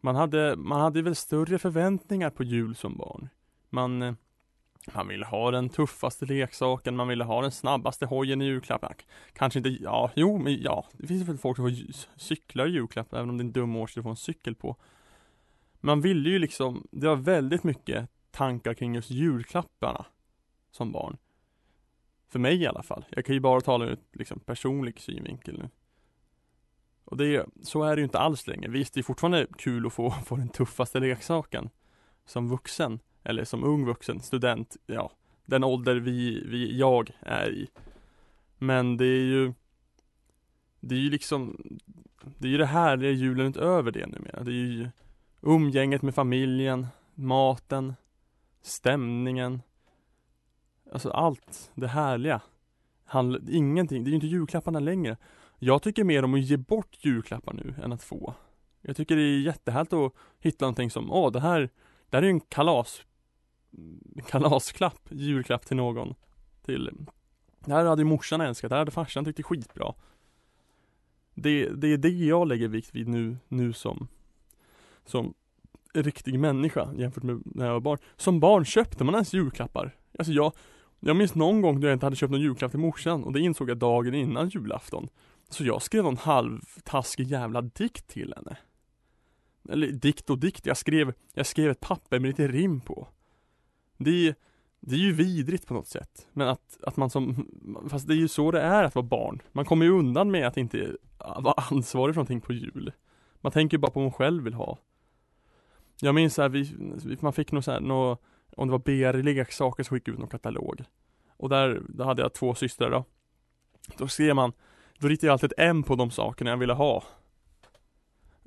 Man 0.00 0.16
hade, 0.16 0.56
man 0.56 0.80
hade 0.80 1.02
väl 1.02 1.14
större 1.14 1.58
förväntningar 1.58 2.30
på 2.30 2.44
jul 2.44 2.74
som 2.74 2.96
barn. 2.96 3.28
Man, 3.70 4.16
man 4.94 5.08
ville 5.08 5.26
ha 5.26 5.50
den 5.50 5.68
tuffaste 5.68 6.26
leksaken, 6.26 6.96
man 6.96 7.08
ville 7.08 7.24
ha 7.24 7.42
den 7.42 7.52
snabbaste 7.52 8.06
hojen 8.06 8.42
i 8.42 8.44
julklapp. 8.44 8.84
Kanske 9.32 9.58
inte, 9.58 9.68
ja, 9.68 10.10
jo, 10.14 10.38
men 10.38 10.62
ja, 10.62 10.86
det 10.92 11.06
finns 11.06 11.28
väl 11.28 11.38
folk 11.38 11.56
som 11.56 11.64
får 11.64 12.18
cyklar 12.18 12.66
i 12.66 12.70
julklapp, 12.70 13.12
även 13.12 13.30
om 13.30 13.38
det 13.38 13.42
är 13.42 13.46
en 13.46 13.52
dum 13.52 13.76
årsdag 13.76 14.00
att 14.00 14.04
få 14.04 14.10
en 14.10 14.16
cykel 14.16 14.54
på. 14.54 14.76
Man 15.84 16.00
ville 16.00 16.30
ju 16.30 16.38
liksom, 16.38 16.86
det 16.90 17.08
var 17.08 17.16
väldigt 17.16 17.64
mycket 17.64 18.08
tankar 18.30 18.74
kring 18.74 18.94
just 18.94 19.10
julklapparna 19.10 20.06
som 20.70 20.92
barn. 20.92 21.16
För 22.28 22.38
mig 22.38 22.62
i 22.62 22.66
alla 22.66 22.82
fall. 22.82 23.04
Jag 23.10 23.24
kan 23.24 23.34
ju 23.34 23.40
bara 23.40 23.60
tala 23.60 23.84
ur 23.84 23.98
liksom, 24.12 24.40
personlig 24.40 25.00
synvinkel 25.00 25.58
nu. 25.58 25.68
Och 27.04 27.16
det 27.16 27.46
så 27.62 27.82
är 27.82 27.96
det 27.96 28.00
ju 28.00 28.04
inte 28.04 28.18
alls 28.18 28.46
längre. 28.46 28.70
Visst, 28.70 28.94
det 28.94 29.00
är 29.00 29.02
fortfarande 29.02 29.46
kul 29.58 29.86
att 29.86 29.92
få, 29.92 30.10
få 30.26 30.36
den 30.36 30.48
tuffaste 30.48 31.00
leksaken 31.00 31.70
som 32.24 32.48
vuxen, 32.48 32.98
eller 33.22 33.44
som 33.44 33.64
ung 33.64 33.86
vuxen, 33.86 34.20
student, 34.20 34.76
ja, 34.86 35.12
den 35.46 35.64
ålder 35.64 35.96
vi, 35.96 36.44
vi, 36.46 36.78
jag 36.78 37.10
är 37.20 37.50
i. 37.50 37.68
Men 38.58 38.96
det 38.96 39.06
är 39.06 39.24
ju 39.24 39.52
Det 40.80 40.94
är 40.94 40.98
ju 40.98 41.10
liksom 41.10 41.62
Det 42.38 42.48
är 42.48 42.52
ju 42.52 42.58
det 42.58 42.66
härliga 42.66 43.10
julen 43.10 43.46
utöver 43.46 43.90
det 43.90 44.06
numera. 44.06 44.42
Det 44.42 44.50
är 44.50 44.54
ju 44.54 44.88
umgänget 45.42 46.02
med 46.02 46.14
familjen, 46.14 46.86
maten, 47.14 47.94
stämningen. 48.62 49.62
Alltså 50.92 51.10
allt 51.10 51.70
det 51.74 51.88
härliga. 51.88 52.40
Han, 53.04 53.48
ingenting, 53.50 54.04
det 54.04 54.08
är 54.08 54.10
ju 54.10 54.14
inte 54.14 54.26
julklapparna 54.26 54.80
längre. 54.80 55.16
Jag 55.58 55.82
tycker 55.82 56.04
mer 56.04 56.24
om 56.24 56.34
att 56.34 56.40
ge 56.40 56.56
bort 56.56 56.96
julklappar 57.00 57.52
nu 57.52 57.74
än 57.84 57.92
att 57.92 58.02
få. 58.02 58.34
Jag 58.80 58.96
tycker 58.96 59.16
det 59.16 59.22
är 59.22 59.40
jättehärligt 59.40 59.92
att 59.92 60.12
hitta 60.38 60.64
någonting 60.64 60.90
som, 60.90 61.10
åh 61.10 61.32
det 61.32 61.40
här, 61.40 61.60
det 62.10 62.16
här 62.16 62.22
är 62.22 62.26
ju 62.26 62.30
en 62.30 62.40
kalas 62.40 63.02
kalasklapp, 64.26 65.08
julklapp 65.10 65.66
till 65.66 65.76
någon. 65.76 66.14
Till, 66.64 66.90
det 67.64 67.72
här 67.72 67.84
hade 67.84 68.02
ju 68.02 68.08
morsan 68.08 68.40
älskat, 68.40 68.68
det 68.68 68.74
här 68.74 68.80
hade 68.80 68.90
farsan 68.90 69.24
tyckt 69.24 69.38
är 69.38 69.42
skitbra. 69.42 69.94
Det, 71.34 71.68
det 71.68 71.88
är 71.88 71.98
det 71.98 72.08
jag 72.08 72.48
lägger 72.48 72.68
vikt 72.68 72.94
vid 72.94 73.08
nu, 73.08 73.36
nu 73.48 73.72
som, 73.72 74.08
som 75.04 75.34
riktig 75.94 76.38
människa 76.40 76.92
jämfört 76.94 77.22
med 77.22 77.42
när 77.44 77.66
jag 77.66 77.72
var 77.72 77.80
barn. 77.80 77.98
Som 78.16 78.40
barn 78.40 78.64
köpte 78.64 79.04
man 79.04 79.14
ens 79.14 79.34
julklappar. 79.34 79.96
Alltså 80.18 80.32
jag, 80.32 80.52
jag 81.00 81.16
minns 81.16 81.34
någon 81.34 81.60
gång 81.60 81.80
då 81.80 81.86
jag 81.86 81.92
inte 81.92 82.06
hade 82.06 82.16
köpt 82.16 82.30
någon 82.30 82.40
julklapp 82.40 82.70
till 82.70 82.80
morsan 82.80 83.24
och 83.24 83.32
det 83.32 83.40
insåg 83.40 83.70
jag 83.70 83.78
dagen 83.78 84.14
innan 84.14 84.48
julafton. 84.48 85.08
Så 85.48 85.64
jag 85.64 85.82
skrev 85.82 86.04
någon 86.04 86.16
halvtaskig 86.16 87.26
jävla 87.26 87.62
dikt 87.62 88.08
till 88.08 88.34
henne. 88.36 88.56
Eller 89.68 89.86
dikt 89.86 90.30
och 90.30 90.38
dikt, 90.38 90.66
jag 90.66 90.76
skrev, 90.76 91.14
jag 91.34 91.46
skrev 91.46 91.70
ett 91.70 91.80
papper 91.80 92.18
med 92.18 92.28
lite 92.28 92.48
rim 92.48 92.80
på. 92.80 93.08
Det 93.98 94.28
är, 94.28 94.34
det 94.80 94.94
är 94.94 94.98
ju 94.98 95.12
vidrigt 95.12 95.66
på 95.66 95.74
något 95.74 95.88
sätt. 95.88 96.28
Men 96.32 96.48
att, 96.48 96.78
att 96.82 96.96
man 96.96 97.10
som, 97.10 97.48
fast 97.88 98.08
det 98.08 98.14
är 98.14 98.16
ju 98.16 98.28
så 98.28 98.50
det 98.50 98.60
är 98.60 98.84
att 98.84 98.94
vara 98.94 99.06
barn. 99.06 99.42
Man 99.52 99.64
kommer 99.64 99.86
ju 99.86 99.92
undan 99.92 100.30
med 100.30 100.46
att 100.46 100.56
inte 100.56 100.96
vara 101.18 101.54
ansvarig 101.70 102.14
för 102.14 102.18
någonting 102.18 102.40
på 102.40 102.52
jul. 102.52 102.92
Man 103.40 103.52
tänker 103.52 103.76
ju 103.76 103.80
bara 103.80 103.90
på 103.90 104.00
vad 104.00 104.04
man 104.04 104.12
själv 104.12 104.44
vill 104.44 104.54
ha. 104.54 104.78
Jag 106.04 106.14
minns 106.14 106.34
såhär, 106.34 106.48
vi, 106.48 107.16
man 107.20 107.32
fick 107.32 107.52
nog 107.52 107.64
såhär, 107.64 107.80
nå, 107.80 108.16
om 108.56 108.68
det 108.68 108.72
var 108.72 108.78
BR-leksaker 108.78 109.82
så 109.82 109.90
skickade 109.90 110.10
vi 110.10 110.14
ut 110.14 110.20
någon 110.20 110.28
katalog. 110.28 110.84
Och 111.36 111.48
där, 111.48 111.82
där 111.88 112.04
hade 112.04 112.22
jag 112.22 112.32
två 112.32 112.54
systrar 112.54 112.90
då. 112.90 113.04
Då 113.98 114.08
skrev 114.08 114.34
man, 114.34 114.52
då 114.98 115.08
ritade 115.08 115.26
jag 115.26 115.32
alltid 115.32 115.52
ett 115.52 115.58
M 115.58 115.82
på 115.82 115.94
de 115.94 116.10
sakerna 116.10 116.50
jag 116.50 116.56
ville 116.56 116.72
ha. 116.72 117.04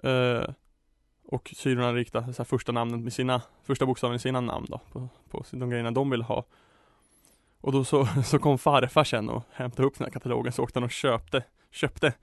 Uh, 0.06 0.50
och 1.28 1.54
syrrorna 1.56 1.94
riktade 1.94 2.34
så 2.34 2.46
första 2.46 2.72
namnet 2.72 3.00
med 3.00 3.14
sina, 3.14 3.42
första 3.64 3.86
bokstaven 3.86 4.16
i 4.16 4.20
sina 4.20 4.42
namn 4.42 4.66
då, 4.70 4.82
på, 4.92 5.10
på 5.30 5.44
de 5.52 5.70
grejerna 5.70 5.92
de 5.92 6.10
ville 6.10 6.24
ha. 6.24 6.46
Och 7.62 7.72
då 7.72 7.84
så, 7.84 8.06
så 8.26 8.40
kom 8.40 8.58
farfar 8.58 9.04
sen 9.04 9.30
och 9.30 9.44
hämtade 9.52 9.88
upp 9.88 9.98
den 9.98 10.06
här 10.06 10.12
katalogen 10.12 10.52
så 10.52 10.64
åkte 10.64 10.80
han 10.80 10.84
och 10.84 10.92
köpte, 10.92 11.44
köpte 11.72 12.14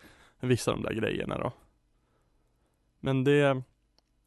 vissa 0.41 0.71
av 0.71 0.77
de 0.77 0.83
där 0.83 0.95
grejerna 0.95 1.39
då. 1.39 1.53
Men 3.01 3.25
det, 3.25 3.63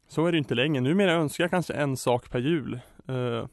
så 0.08 0.26
är 0.26 0.32
det 0.32 0.36
ju 0.36 0.38
inte 0.38 0.54
längre. 0.54 0.80
Numera 0.80 1.12
önskar 1.12 1.44
jag 1.44 1.50
kanske 1.50 1.74
en 1.74 1.96
sak 1.96 2.30
per 2.30 2.38
jul. 2.38 2.80
Eh, 3.08 3.46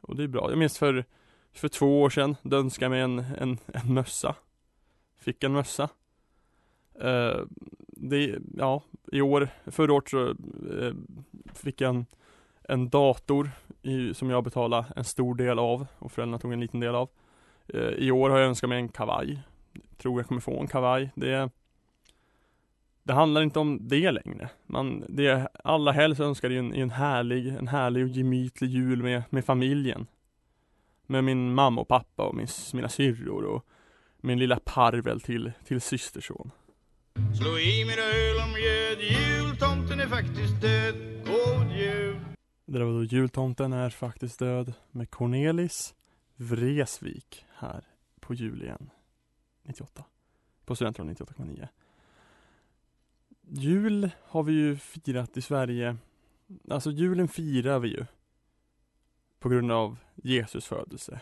och 0.00 0.16
det 0.16 0.22
är 0.22 0.28
bra. 0.28 0.50
Jag 0.50 0.58
minns 0.58 0.78
för, 0.78 1.04
för 1.52 1.68
två 1.68 2.02
år 2.02 2.10
sedan, 2.10 2.36
då 2.42 2.56
önskade 2.56 2.98
jag 2.98 3.10
mig 3.10 3.24
en, 3.24 3.34
en, 3.38 3.58
en 3.66 3.94
mössa. 3.94 4.34
Fick 5.18 5.44
en 5.44 5.52
mössa. 5.52 5.88
Eh, 7.00 7.40
det, 7.86 8.38
ja, 8.56 8.82
i 9.12 9.20
år, 9.20 9.48
förra 9.66 9.92
året 9.92 10.08
så 10.08 10.28
eh, 10.28 10.94
fick 11.54 11.80
jag 11.80 11.88
en, 11.88 12.06
en 12.62 12.88
dator 12.88 13.50
i, 13.82 14.14
som 14.14 14.30
jag 14.30 14.44
betalade 14.44 14.86
en 14.96 15.04
stor 15.04 15.34
del 15.34 15.58
av 15.58 15.86
och 15.98 16.12
föräldrarna 16.12 16.38
tog 16.38 16.52
en 16.52 16.60
liten 16.60 16.80
del 16.80 16.94
av. 16.94 17.08
Eh, 17.68 17.80
I 17.80 18.10
år 18.10 18.30
har 18.30 18.38
jag 18.38 18.48
önskat 18.48 18.68
mig 18.68 18.78
en 18.78 18.88
kavaj. 18.88 19.42
Tror 19.96 20.20
jag 20.20 20.28
kommer 20.28 20.40
få 20.40 20.60
en 20.60 20.66
kavaj. 20.66 21.10
Det, 21.14 21.50
det 23.06 23.12
handlar 23.12 23.42
inte 23.42 23.58
om 23.58 23.88
det 23.88 24.10
längre. 24.10 24.48
Man, 24.66 25.04
det 25.08 25.26
är, 25.26 25.48
alla 25.64 25.92
helst 25.92 26.20
önskar 26.20 26.50
ju 26.50 26.58
en, 26.58 26.74
en 26.74 26.90
härlig, 26.90 27.48
en 27.48 27.68
härlig 27.68 28.04
och 28.04 28.08
gemytlig 28.08 28.70
jul 28.70 29.02
med, 29.02 29.22
med 29.30 29.44
familjen. 29.44 30.06
Med 31.06 31.24
min 31.24 31.54
mamma 31.54 31.80
och 31.80 31.88
pappa 31.88 32.22
och 32.22 32.34
min, 32.34 32.46
mina 32.74 32.88
syrror 32.88 33.44
och 33.44 33.66
min 34.20 34.38
lilla 34.38 34.60
parvel 34.64 35.20
till, 35.20 35.52
till 35.64 35.80
systerson. 35.80 36.50
Slå 37.40 37.58
i 37.58 37.84
mina 37.84 38.02
öl 38.02 38.36
och 38.36 38.52
mjöd, 38.58 38.98
jultomten 39.00 40.00
är 40.00 40.06
faktiskt 40.06 40.60
död. 40.60 40.94
God 41.26 41.76
jul! 41.78 42.16
Det 42.66 42.78
där 42.78 42.84
var 42.84 42.92
då 42.92 43.04
jultomten 43.04 43.72
är 43.72 43.90
faktiskt 43.90 44.38
död 44.38 44.72
med 44.90 45.10
Cornelis 45.10 45.94
Vreeswijk 46.36 47.44
här 47.54 47.84
på 48.20 48.34
jul 48.34 48.62
igen 48.62 48.90
98 49.62 50.04
på 50.64 50.76
Studentradion 50.76 51.14
98,9 51.14 51.68
Jul 53.48 54.10
har 54.22 54.42
vi 54.42 54.52
ju 54.52 54.76
firat 54.76 55.36
i 55.36 55.42
Sverige 55.42 55.96
Alltså 56.70 56.90
julen 56.90 57.28
firar 57.28 57.78
vi 57.78 57.88
ju 57.88 58.06
på 59.38 59.48
grund 59.48 59.72
av 59.72 59.96
Jesus 60.14 60.66
födelse 60.66 61.20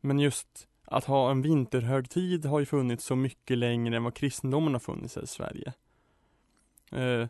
Men 0.00 0.18
just 0.18 0.68
att 0.84 1.04
ha 1.04 1.30
en 1.30 1.42
vinterhögtid 1.42 2.44
har 2.46 2.60
ju 2.60 2.66
funnits 2.66 3.04
så 3.04 3.16
mycket 3.16 3.58
längre 3.58 3.96
än 3.96 4.04
vad 4.04 4.14
kristendomen 4.14 4.72
har 4.72 4.80
funnits 4.80 5.16
här 5.16 5.22
i 5.22 5.26
Sverige 5.26 5.72
Eh, 6.92 7.28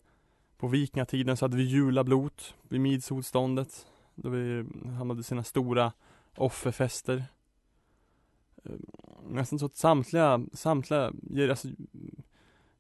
på 0.57 0.69
vikingatiden 0.69 1.37
så 1.37 1.45
hade 1.45 1.57
vi 1.57 1.63
julablot 1.63 2.55
vid 2.69 2.81
midsolståndet. 2.81 3.87
Då 4.15 4.29
vi, 4.29 4.65
han 4.85 5.11
hade 5.11 5.23
sina 5.23 5.45
stora 5.45 5.93
offerfester. 6.37 7.25
Eh, 8.65 8.73
nästan 9.29 9.59
så 9.59 9.67
att 9.67 9.77
samtliga, 9.77 10.41
samtliga, 10.53 11.13
ger- 11.23 11.49
alltså, 11.49 11.69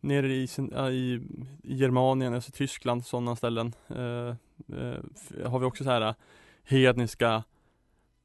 nere 0.05 0.27
i, 0.27 0.49
i, 0.91 1.21
i 1.63 1.75
Germanien, 1.75 2.35
alltså 2.35 2.53
Tyskland, 2.53 3.07
sådana 3.07 3.37
ställen, 3.37 3.73
eh, 3.89 4.37
eh, 4.79 5.51
har 5.51 5.59
vi 5.59 5.67
också 5.67 5.85
så 5.85 5.91
här 5.91 6.09
eh, 6.09 6.15
hedniska 6.65 7.45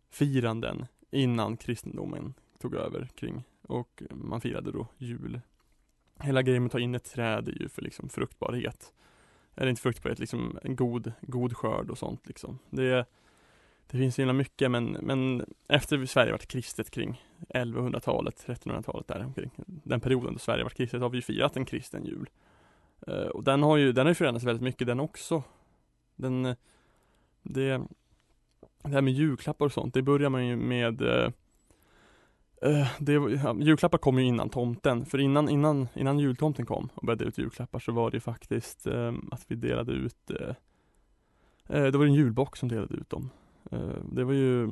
firanden 0.09 0.85
innan 1.11 1.57
kristendomen 1.57 2.33
tog 2.59 2.75
över 2.75 3.09
kring 3.15 3.43
och 3.61 4.03
man 4.11 4.41
firade 4.41 4.71
då 4.71 4.87
jul. 4.97 5.41
Hela 6.19 6.41
grejen 6.41 6.63
med 6.63 6.67
att 6.67 6.71
ta 6.71 6.79
in 6.79 6.95
ett 6.95 7.11
träd 7.11 7.47
är 7.47 7.61
ju 7.61 7.69
för 7.69 7.81
liksom 7.81 8.09
fruktbarhet. 8.09 8.93
Eller 9.55 9.69
inte 9.69 9.81
fruktbarhet, 9.81 10.19
liksom 10.19 10.59
en 10.63 10.75
god, 10.75 11.13
god 11.21 11.57
skörd 11.57 11.89
och 11.89 11.97
sånt 11.97 12.27
liksom. 12.27 12.59
Det, 12.69 13.05
det 13.91 13.97
finns 13.97 14.15
så 14.15 14.21
himla 14.21 14.33
mycket 14.33 14.71
men, 14.71 14.85
men 14.85 15.45
efter 15.67 16.05
Sverige 16.05 16.31
varit 16.31 16.47
kristet 16.47 16.91
kring 16.91 17.23
1100-talet, 17.49 18.45
1300-talet 18.47 19.07
där 19.07 19.25
omkring. 19.25 19.51
Den 19.65 19.99
perioden 19.99 20.33
då 20.33 20.39
Sverige 20.39 20.63
varit 20.63 20.77
kristet 20.77 21.01
har 21.01 21.09
vi 21.09 21.17
ju 21.17 21.21
firat 21.21 21.57
en 21.57 21.65
kristen 21.65 22.05
jul. 22.05 22.29
Eh, 23.07 23.13
och 23.13 23.43
den 23.43 23.63
har 23.63 23.77
ju, 23.77 23.91
den 23.91 24.05
har 24.05 24.11
ju 24.11 24.15
förändrats 24.15 24.45
väldigt 24.45 24.63
mycket 24.63 24.87
den 24.87 24.99
också. 24.99 25.43
Den, 26.15 26.43
det, 27.41 27.81
det 28.83 28.89
här 28.89 29.01
med 29.01 29.13
julklappar 29.13 29.65
och 29.65 29.71
sånt, 29.71 29.93
det 29.93 30.01
börjar 30.01 30.29
man 30.29 30.47
ju 30.47 30.55
med 30.55 31.01
Uh, 32.65 32.87
det, 32.99 33.13
ja, 33.13 33.55
julklappar 33.59 33.97
kom 33.97 34.19
ju 34.19 34.25
innan 34.25 34.49
tomten, 34.49 35.05
för 35.05 35.17
innan, 35.17 35.49
innan, 35.49 35.87
innan 35.95 36.19
jultomten 36.19 36.65
kom 36.65 36.89
och 36.95 37.05
började 37.05 37.25
ut 37.25 37.37
julklappar 37.37 37.79
så 37.79 37.91
var 37.91 38.11
det 38.11 38.15
ju 38.15 38.21
faktiskt 38.21 38.87
eh, 38.87 39.13
att 39.31 39.45
vi 39.47 39.55
delade 39.55 39.91
ut 39.91 40.31
uh, 40.31 40.47
uh, 41.77 41.91
Det 41.91 41.97
var 41.97 42.05
en 42.05 42.13
julbox 42.13 42.59
som 42.59 42.69
delade 42.69 42.95
ut 42.95 43.09
dem 43.09 43.29
Eh, 43.71 43.97
det 44.11 44.23
var 44.23 44.33
ju 44.33 44.69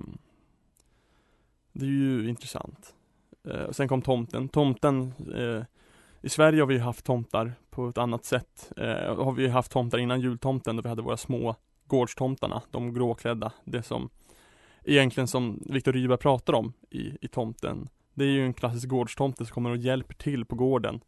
Det 1.74 1.86
är 1.86 1.90
ju 1.90 2.30
intressant 2.30 2.96
eh, 3.44 3.72
Sen 3.72 3.88
kom 3.88 4.02
tomten, 4.02 4.50
tomten 4.50 5.14
eh, 5.36 5.64
I 6.22 6.30
Sverige 6.30 6.62
har 6.62 6.68
vi 6.68 6.74
ju 6.74 6.80
haft 6.80 7.06
tomtar 7.06 7.54
på 7.70 7.90
ett 7.90 7.98
annat 7.98 8.26
sätt 8.26 8.72
Har 9.18 9.32
vi 9.32 9.44
ju 9.44 9.50
haft 9.50 9.72
tomtar 9.72 9.98
innan 9.98 10.22
jultomten 10.22 10.76
då 10.76 10.82
vi 10.82 10.90
hade 10.90 11.02
våra 11.02 11.18
små 11.18 11.56
gårdstomtarna, 11.88 12.62
de 12.72 12.94
gråklädda, 12.94 13.52
det 13.64 13.84
som 13.84 14.10
egentligen 14.84 15.28
som 15.28 15.64
Viktor 15.66 15.94
Rydberg 15.94 16.18
pratar 16.18 16.54
om 16.54 16.74
i, 16.90 17.18
i 17.22 17.28
tomten. 17.28 17.90
Det 18.14 18.26
är 18.26 18.30
ju 18.30 18.46
en 18.46 18.54
klassisk 18.54 18.88
gårdstomte 18.88 19.46
som 19.46 19.54
kommer 19.54 19.70
och 19.70 19.78
hjälper 19.78 20.14
till 20.14 20.46
på 20.46 20.56
gården. 20.56 21.00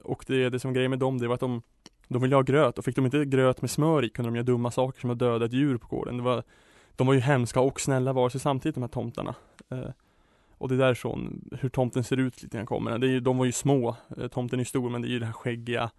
Och 0.00 0.24
det, 0.26 0.48
det 0.48 0.58
som 0.58 0.72
grejen 0.72 0.90
med 0.90 0.98
dem, 0.98 1.18
det 1.18 1.28
var 1.28 1.34
att 1.34 1.40
de, 1.40 1.62
de 2.12 2.22
ville 2.22 2.36
ha 2.36 2.42
gröt 2.42 2.78
och 2.78 2.84
fick 2.84 2.96
de 2.96 3.04
inte 3.04 3.24
gröt 3.24 3.62
med 3.62 3.70
smör 3.70 4.04
i 4.04 4.10
kunde 4.10 4.30
de 4.30 4.36
göra 4.36 4.44
dumma 4.44 4.70
saker 4.70 5.00
som 5.00 5.10
att 5.10 5.18
döda 5.18 5.46
ett 5.46 5.52
djur 5.52 5.78
på 5.78 5.86
gården. 5.96 6.16
Det 6.16 6.22
var, 6.22 6.42
de 6.96 7.06
var 7.06 7.14
ju 7.14 7.20
hemska 7.20 7.60
och 7.60 7.80
snälla 7.80 8.12
var 8.12 8.28
sig 8.28 8.40
samtidigt 8.40 8.74
de 8.74 8.80
här 8.80 8.88
tomtarna. 8.88 9.34
Eh, 9.68 9.90
och 10.58 10.68
det 10.68 10.74
är 10.74 10.78
därifrån 10.78 11.48
hur 11.60 11.68
tomten 11.68 12.04
ser 12.04 12.16
ut 12.16 12.42
lite 12.42 12.56
grann 12.56 12.66
kommer. 12.66 12.98
Det 12.98 13.06
är 13.06 13.10
ju, 13.10 13.20
de 13.20 13.38
var 13.38 13.44
ju 13.44 13.52
små, 13.52 13.96
eh, 14.16 14.28
tomten 14.28 14.60
är 14.60 14.64
stor 14.64 14.90
men 14.90 15.02
det 15.02 15.08
är 15.08 15.10
ju 15.10 15.18
det 15.18 15.26
här 15.26 15.32
skäggiga, 15.32 15.90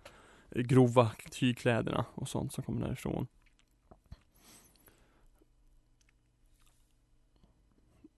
eh, 0.52 0.62
grova 0.62 1.12
tygkläderna 1.32 2.06
och 2.14 2.28
sånt 2.28 2.54
som 2.54 2.64
kommer 2.64 2.88
därifrån. 2.88 3.28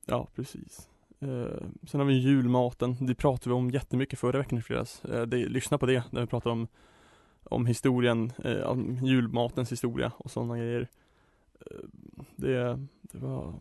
Ja, 0.05 0.27
precis. 0.35 0.89
Eh, 1.19 1.67
sen 1.87 1.99
har 1.99 2.07
vi 2.07 2.13
julmaten. 2.13 3.05
Det 3.05 3.15
pratade 3.15 3.49
vi 3.49 3.55
om 3.55 3.69
jättemycket 3.69 4.19
förra 4.19 4.37
veckan 4.37 4.59
i 4.59 4.61
fredags. 4.61 5.05
Eh, 5.05 5.21
det, 5.21 5.37
lyssna 5.37 5.77
på 5.77 5.85
det, 5.85 6.03
när 6.11 6.21
vi 6.21 6.27
pratar 6.27 6.49
om, 6.49 6.67
om 7.53 7.65
historien, 7.65 8.31
eh, 8.43 8.61
om 8.61 8.99
julmatens 9.03 9.71
historia 9.71 10.11
och 10.17 10.31
sådana 10.31 10.57
grejer. 10.57 10.87
Eh, 11.59 11.77
det, 12.35 12.79
det 13.01 13.17
var 13.17 13.53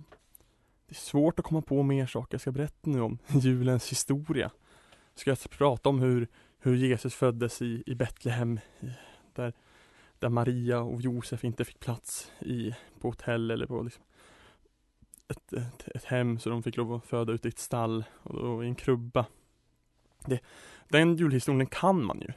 Det 0.86 0.92
är 0.92 0.94
svårt 0.94 1.38
att 1.38 1.44
komma 1.44 1.62
på 1.62 1.82
mer 1.82 2.06
saker. 2.06 2.34
Jag 2.34 2.40
ska 2.40 2.52
berätta 2.52 2.90
nu 2.90 3.00
om 3.00 3.18
julens 3.40 3.88
historia. 3.90 4.50
Ska 5.14 5.30
jag 5.30 5.50
prata 5.50 5.88
om 5.88 6.00
hur, 6.00 6.28
hur 6.58 6.76
Jesus 6.76 7.14
föddes 7.14 7.62
i, 7.62 7.82
i 7.86 7.94
Betlehem, 7.94 8.60
där, 9.34 9.52
där 10.18 10.28
Maria 10.28 10.80
och 10.80 11.00
Josef 11.00 11.44
inte 11.44 11.64
fick 11.64 11.80
plats 11.80 12.32
i, 12.40 12.74
på 13.00 13.08
hotell 13.08 13.50
eller 13.50 13.66
på 13.66 13.82
liksom 13.82 14.02
ett, 15.28 15.52
ett, 15.52 15.88
ett 15.94 16.04
hem 16.04 16.38
så 16.38 16.50
de 16.50 16.62
fick 16.62 16.76
lov 16.76 16.92
att 16.92 17.06
föda 17.06 17.32
ute 17.32 17.48
i 17.48 17.50
ett 17.50 17.58
stall 17.58 18.04
och 18.22 18.42
då 18.42 18.64
i 18.64 18.66
en 18.66 18.74
krubba. 18.74 19.26
Det, 20.26 20.40
den 20.88 21.16
julhistorien 21.16 21.66
kan 21.66 22.04
man 22.04 22.20
ju. 22.20 22.32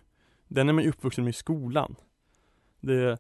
Den 0.47 0.69
är 0.69 0.73
man 0.73 0.84
ju 0.84 0.89
uppvuxen 0.89 1.23
med 1.23 1.31
i 1.31 1.34
skolan. 1.34 1.95
Det, 2.79 3.17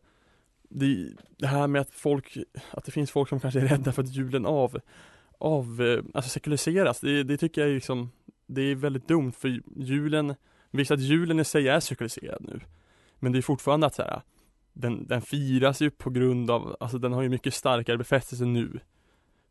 det, 0.69 1.09
det 1.37 1.47
här 1.47 1.67
med 1.67 1.81
att 1.81 1.91
folk, 1.91 2.37
att 2.71 2.85
det 2.85 2.91
finns 2.91 3.11
folk 3.11 3.29
som 3.29 3.39
kanske 3.39 3.59
är 3.59 3.67
rädda 3.67 3.91
för 3.91 4.03
att 4.03 4.15
julen 4.15 4.45
av, 4.45 4.79
av 5.37 5.81
eh, 5.81 6.03
alltså 6.13 6.29
sekulariseras, 6.29 6.99
det, 6.99 7.23
det 7.23 7.37
tycker 7.37 7.61
jag 7.61 7.69
är 7.69 7.73
liksom, 7.73 8.11
det 8.45 8.61
är 8.61 8.75
väldigt 8.75 9.07
dumt 9.07 9.31
för 9.31 9.61
julen, 9.75 10.35
visst 10.71 10.91
att 10.91 11.01
julen 11.01 11.39
i 11.39 11.43
sig 11.43 11.67
är 11.67 11.79
sekulariserad 11.79 12.41
nu, 12.41 12.59
men 13.19 13.31
det 13.31 13.37
är 13.37 13.41
fortfarande 13.41 13.87
att 13.87 13.95
så 13.95 14.01
här, 14.01 14.21
den, 14.73 15.07
den 15.07 15.21
firas 15.21 15.81
ju 15.81 15.89
på 15.89 16.09
grund 16.09 16.51
av, 16.51 16.77
alltså 16.79 16.97
den 16.97 17.13
har 17.13 17.21
ju 17.21 17.29
mycket 17.29 17.53
starkare 17.53 17.97
befästelse 17.97 18.45
nu. 18.45 18.79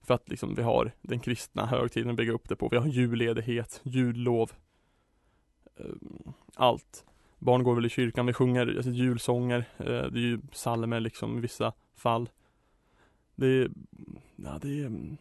För 0.02 0.14
att 0.14 0.28
liksom 0.28 0.54
vi 0.54 0.62
har 0.62 0.92
den 1.02 1.20
kristna 1.20 1.66
högtiden 1.66 2.10
att 2.10 2.16
bygga 2.16 2.32
upp 2.32 2.48
det 2.48 2.56
på. 2.56 2.68
Vi 2.68 2.76
har 2.76 2.87
julledighet, 2.87 3.80
jullov. 3.84 4.52
Ehm, 5.76 6.32
allt. 6.54 7.04
Barn 7.38 7.62
går 7.62 7.75
väl 7.75 7.87
i 7.87 7.88
kyrkan, 7.88 8.27
vi 8.27 8.33
sjunger 8.33 8.66
alltså, 8.77 8.90
julsånger. 8.90 9.64
eh, 9.79 9.85
Det 9.87 10.18
är 10.18 10.27
ju 10.27 10.40
psalmer 10.40 11.01
liksom 11.01 11.38
i 11.38 11.40
vissa 11.40 11.73
fall. 11.97 12.29
Det 13.35 13.47
är, 13.47 13.70
ja 14.37 14.59
det 14.62 14.83
är 14.83 15.16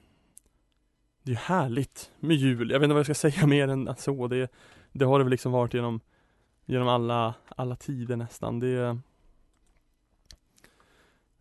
Det 1.24 1.32
är 1.32 1.36
härligt 1.36 2.12
med 2.20 2.36
jul. 2.36 2.72
Jag 2.72 2.80
vet 2.80 2.86
inte 2.86 2.94
vad 2.94 3.00
jag 3.08 3.16
ska 3.16 3.30
säga 3.30 3.48
mer 3.48 3.68
än 3.68 3.96
så. 3.98 4.28
Det, 4.28 4.52
det 4.92 5.06
har 5.06 5.20
det 5.20 5.24
väl 5.26 5.32
liksom 5.32 5.52
varit 5.52 5.74
genom 5.74 6.00
Genom 6.66 6.88
alla, 6.88 7.34
alla 7.56 7.76
tider 7.76 8.16
nästan. 8.16 8.60
Det 8.60 8.68
är 8.68 8.98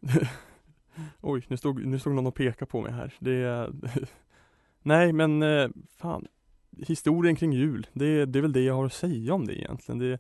Oj, 1.21 1.45
nu 1.49 1.57
stod, 1.57 1.87
nu 1.87 1.99
stod 1.99 2.15
någon 2.15 2.27
och 2.27 2.35
pekade 2.35 2.71
på 2.71 2.81
mig 2.81 2.93
här. 2.93 3.15
Det 3.19 3.71
Nej 4.83 5.13
men 5.13 5.43
eh, 5.43 5.69
fan 5.97 6.27
Historien 6.79 7.37
kring 7.37 7.53
jul, 7.53 7.87
det, 7.93 8.27
det 8.27 8.39
är 8.39 8.41
väl 8.41 8.53
det 8.53 8.61
jag 8.61 8.75
har 8.75 8.87
att 8.87 8.93
säga 8.93 9.35
om 9.35 9.47
det 9.47 9.61
egentligen. 9.61 9.99
Det, 9.99 10.19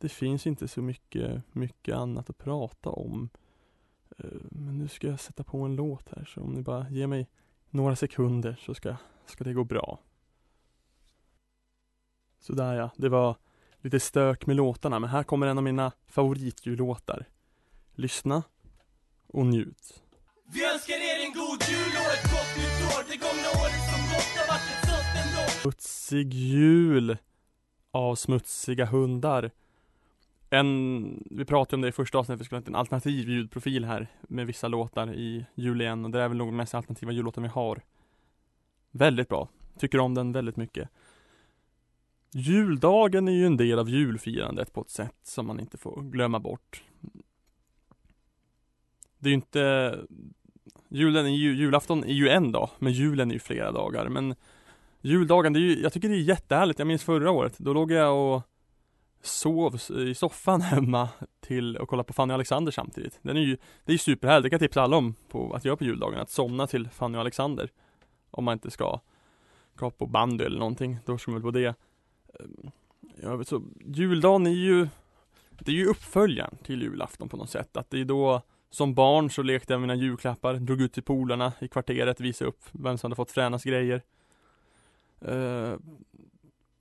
det 0.00 0.08
finns 0.08 0.46
inte 0.46 0.68
så 0.68 0.82
mycket, 0.82 1.42
mycket 1.52 1.94
annat 1.96 2.30
att 2.30 2.38
prata 2.38 2.90
om. 2.90 3.28
Eh, 4.18 4.24
Men 4.50 4.78
nu 4.78 4.88
ska 4.88 5.06
jag 5.06 5.20
sätta 5.20 5.44
på 5.44 5.58
en 5.58 5.76
låt 5.76 6.08
här 6.16 6.24
så 6.24 6.40
om 6.40 6.52
ni 6.52 6.62
bara 6.62 6.90
ger 6.90 7.06
mig 7.06 7.28
några 7.70 7.96
sekunder 7.96 8.56
så 8.60 8.74
ska, 8.74 8.96
ska 9.26 9.44
det 9.44 9.52
gå 9.52 9.64
bra. 9.64 9.98
Sådär 12.38 12.74
ja, 12.74 12.90
det 12.96 13.08
var 13.08 13.36
lite 13.80 14.00
stök 14.00 14.46
med 14.46 14.56
låtarna 14.56 14.98
men 14.98 15.10
här 15.10 15.22
kommer 15.22 15.46
en 15.46 15.58
av 15.58 15.64
mina 15.64 15.92
favoritjullåtar. 16.06 17.26
Lyssna 17.92 18.42
och 19.26 19.46
njut. 19.46 20.02
Vi 20.52 20.72
önskar 20.72 20.94
er 20.94 21.26
en 21.26 21.32
god 21.32 21.62
jul 21.68 21.92
och 22.02 22.12
ett 22.14 22.30
gott 22.32 22.56
nytt 22.56 22.80
år 22.96 23.02
Det 23.08 23.16
gångna 23.16 23.48
året 23.62 23.82
som 23.92 24.00
gått 24.12 24.32
har 24.38 24.48
varit 24.48 24.70
ett 24.74 24.88
sånt 24.88 25.16
ändå 25.24 25.50
Smutsig 25.62 26.34
jul 26.34 27.18
av 27.90 28.14
smutsiga 28.14 28.86
hundar. 28.86 29.50
En, 30.50 31.24
vi 31.30 31.44
pratade 31.44 31.76
om 31.76 31.80
det 31.80 31.88
i 31.88 31.92
första 31.92 32.18
avsnittet, 32.18 32.40
vi 32.40 32.44
skulle 32.44 32.60
ha 32.60 32.66
en 32.66 32.74
alternativ 32.74 33.28
ljudprofil 33.28 33.84
här 33.84 34.06
med 34.22 34.46
vissa 34.46 34.68
låtar 34.68 35.14
i 35.14 35.46
jul 35.54 35.80
igen 35.80 36.04
och 36.04 36.10
det 36.10 36.22
är 36.22 36.28
väl 36.28 36.36
nog 36.36 36.48
den 36.48 36.56
mest 36.56 36.74
alternativa 36.74 37.12
jullåten 37.12 37.42
vi 37.42 37.48
har. 37.48 37.82
Väldigt 38.90 39.28
bra. 39.28 39.48
Tycker 39.78 39.98
om 39.98 40.14
den 40.14 40.32
väldigt 40.32 40.56
mycket. 40.56 40.88
Juldagen 42.32 43.28
är 43.28 43.32
ju 43.32 43.46
en 43.46 43.56
del 43.56 43.78
av 43.78 43.90
julfirandet 43.90 44.72
på 44.72 44.80
ett 44.80 44.90
sätt 44.90 45.16
som 45.22 45.46
man 45.46 45.60
inte 45.60 45.78
får 45.78 46.02
glömma 46.02 46.40
bort. 46.40 46.82
Det 49.18 49.28
är 49.28 49.30
ju 49.30 49.34
inte 49.34 49.98
Julen 50.88 51.26
är 51.26 51.30
ju, 51.30 51.54
julafton 51.54 52.04
är 52.04 52.12
ju 52.12 52.28
en 52.28 52.52
dag, 52.52 52.70
men 52.78 52.92
julen 52.92 53.30
är 53.30 53.34
ju 53.34 53.40
flera 53.40 53.72
dagar. 53.72 54.08
Men 54.08 54.34
juldagen, 55.00 55.52
det 55.52 55.58
är 55.58 55.60
ju, 55.60 55.82
jag 55.82 55.92
tycker 55.92 56.08
det 56.08 56.14
är 56.14 56.18
jättehärligt. 56.18 56.78
Jag 56.78 56.88
minns 56.88 57.04
förra 57.04 57.30
året, 57.30 57.58
då 57.58 57.72
låg 57.72 57.92
jag 57.92 58.34
och 58.34 58.42
sov 59.22 59.80
i 59.90 60.14
soffan 60.14 60.60
hemma 60.60 61.08
till 61.40 61.76
och 61.76 61.88
kolla 61.88 62.04
på 62.04 62.12
Fanny 62.12 62.32
och 62.32 62.34
Alexander 62.34 62.72
samtidigt. 62.72 63.18
Den 63.22 63.36
är 63.36 63.40
ju, 63.40 63.56
det 63.84 63.92
är 63.92 63.94
ju 63.94 63.98
superhärligt. 63.98 64.42
Det 64.42 64.50
kan 64.50 64.56
jag 64.56 64.60
tipsa 64.60 64.82
alla 64.82 64.96
om 64.96 65.14
på 65.28 65.54
att 65.54 65.64
göra 65.64 65.76
på 65.76 65.84
juldagen, 65.84 66.20
att 66.20 66.30
somna 66.30 66.66
till 66.66 66.88
Fanny 66.88 67.16
och 67.16 67.20
Alexander. 67.20 67.70
Om 68.30 68.44
man 68.44 68.52
inte 68.52 68.70
ska, 68.70 69.00
gå 69.74 69.90
på 69.90 70.06
bandy 70.06 70.44
eller 70.44 70.58
någonting, 70.58 70.98
då 71.04 71.18
ska 71.18 71.30
man 71.30 71.42
väl 71.42 71.52
på 71.52 71.58
det. 71.58 71.74
Ehm, 72.40 72.70
jag 73.22 73.38
vet 73.38 73.48
så, 73.48 73.62
juldagen 73.86 74.46
är 74.46 74.50
ju, 74.50 74.88
det 75.50 75.72
är 75.72 75.76
ju 75.76 75.86
uppföljaren 75.86 76.56
till 76.62 76.82
julafton 76.82 77.28
på 77.28 77.36
något 77.36 77.50
sätt. 77.50 77.76
Att 77.76 77.90
det 77.90 78.00
är 78.00 78.04
då 78.04 78.42
som 78.70 78.94
barn 78.94 79.30
så 79.30 79.42
lekte 79.42 79.72
jag 79.72 79.80
med 79.80 79.88
mina 79.88 80.02
julklappar, 80.02 80.54
drog 80.54 80.80
ut 80.80 80.92
till 80.92 81.02
polarna 81.02 81.52
i 81.60 81.68
kvarteret, 81.68 82.20
visade 82.20 82.48
upp 82.48 82.60
vem 82.72 82.98
som 82.98 83.08
hade 83.08 83.16
fått 83.16 83.30
fränast 83.30 83.64
grejer. 83.64 84.02
Uh, 85.28 85.74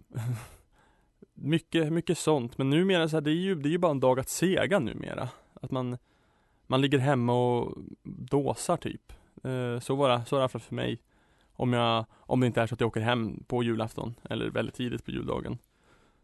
mycket, 1.41 1.93
mycket 1.93 2.17
sånt. 2.17 2.57
Men 2.57 2.69
numera 2.69 3.09
så 3.09 3.15
här, 3.15 3.21
det 3.21 3.31
är 3.31 3.33
ju, 3.33 3.55
det 3.55 3.69
är 3.69 3.71
ju 3.71 3.77
bara 3.77 3.91
en 3.91 3.99
dag 3.99 4.19
att 4.19 4.29
sega 4.29 4.79
numera. 4.79 5.29
Att 5.53 5.71
man, 5.71 5.97
man 6.67 6.81
ligger 6.81 6.97
hemma 6.97 7.33
och 7.33 7.77
dåsar 8.03 8.77
typ. 8.77 9.13
Eh, 9.43 9.79
så 9.79 9.95
var 9.95 10.09
det, 10.09 10.25
så 10.25 10.35
var 10.35 10.39
det 10.39 10.41
i 10.41 10.43
alla 10.43 10.49
fall 10.49 10.61
för 10.61 10.75
mig. 10.75 10.99
Om 11.53 11.73
jag, 11.73 12.05
om 12.13 12.39
det 12.39 12.47
inte 12.47 12.61
är 12.61 12.67
så 12.67 12.73
att 12.73 12.79
jag 12.79 12.87
åker 12.87 13.01
hem 13.01 13.43
på 13.47 13.63
julafton 13.63 14.15
eller 14.29 14.49
väldigt 14.49 14.75
tidigt 14.75 15.05
på 15.05 15.11
juldagen. 15.11 15.57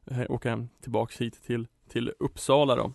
Eh, 0.05 0.25
åker 0.29 0.49
hem 0.49 0.69
tillbaks 0.81 1.21
hit 1.21 1.43
till, 1.43 1.67
till 1.87 2.11
Uppsala 2.19 2.75
då. 2.75 2.93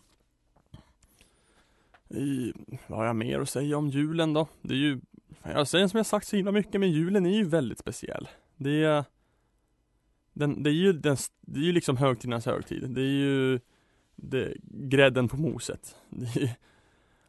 I, 2.09 2.53
vad 2.87 2.99
har 2.99 3.07
jag 3.07 3.17
mer 3.17 3.41
att 3.41 3.49
säga 3.49 3.79
om 3.79 3.89
julen 3.89 4.33
då? 4.33 4.47
Det 4.63 4.75
är 4.75 4.79
ju, 4.79 5.01
jag 5.43 5.69
säger 5.69 5.89
som 5.89 5.97
jag 5.97 6.07
sagt 6.07 6.27
så 6.27 6.37
himla 6.37 6.53
mycket, 6.53 6.81
men 6.81 6.91
julen 6.91 7.27
är 7.27 7.31
ju 7.37 7.45
väldigt 7.45 7.79
speciell. 7.79 8.29
Det 8.57 8.85
är 8.85 9.05
den, 10.41 10.63
det 10.63 10.71
är 10.71 10.75
ju 10.75 10.93
den, 10.93 11.17
det 11.41 11.61
är 11.61 11.65
ju 11.65 11.73
liksom 11.73 11.97
högtidernas 11.97 12.47
högtid. 12.47 12.91
Det 12.91 13.01
är 13.01 13.05
ju 13.05 13.61
det, 14.17 14.57
grädden 14.63 15.29
på 15.29 15.37
moset. 15.37 15.97
Det 16.09 16.43
är, 16.43 16.57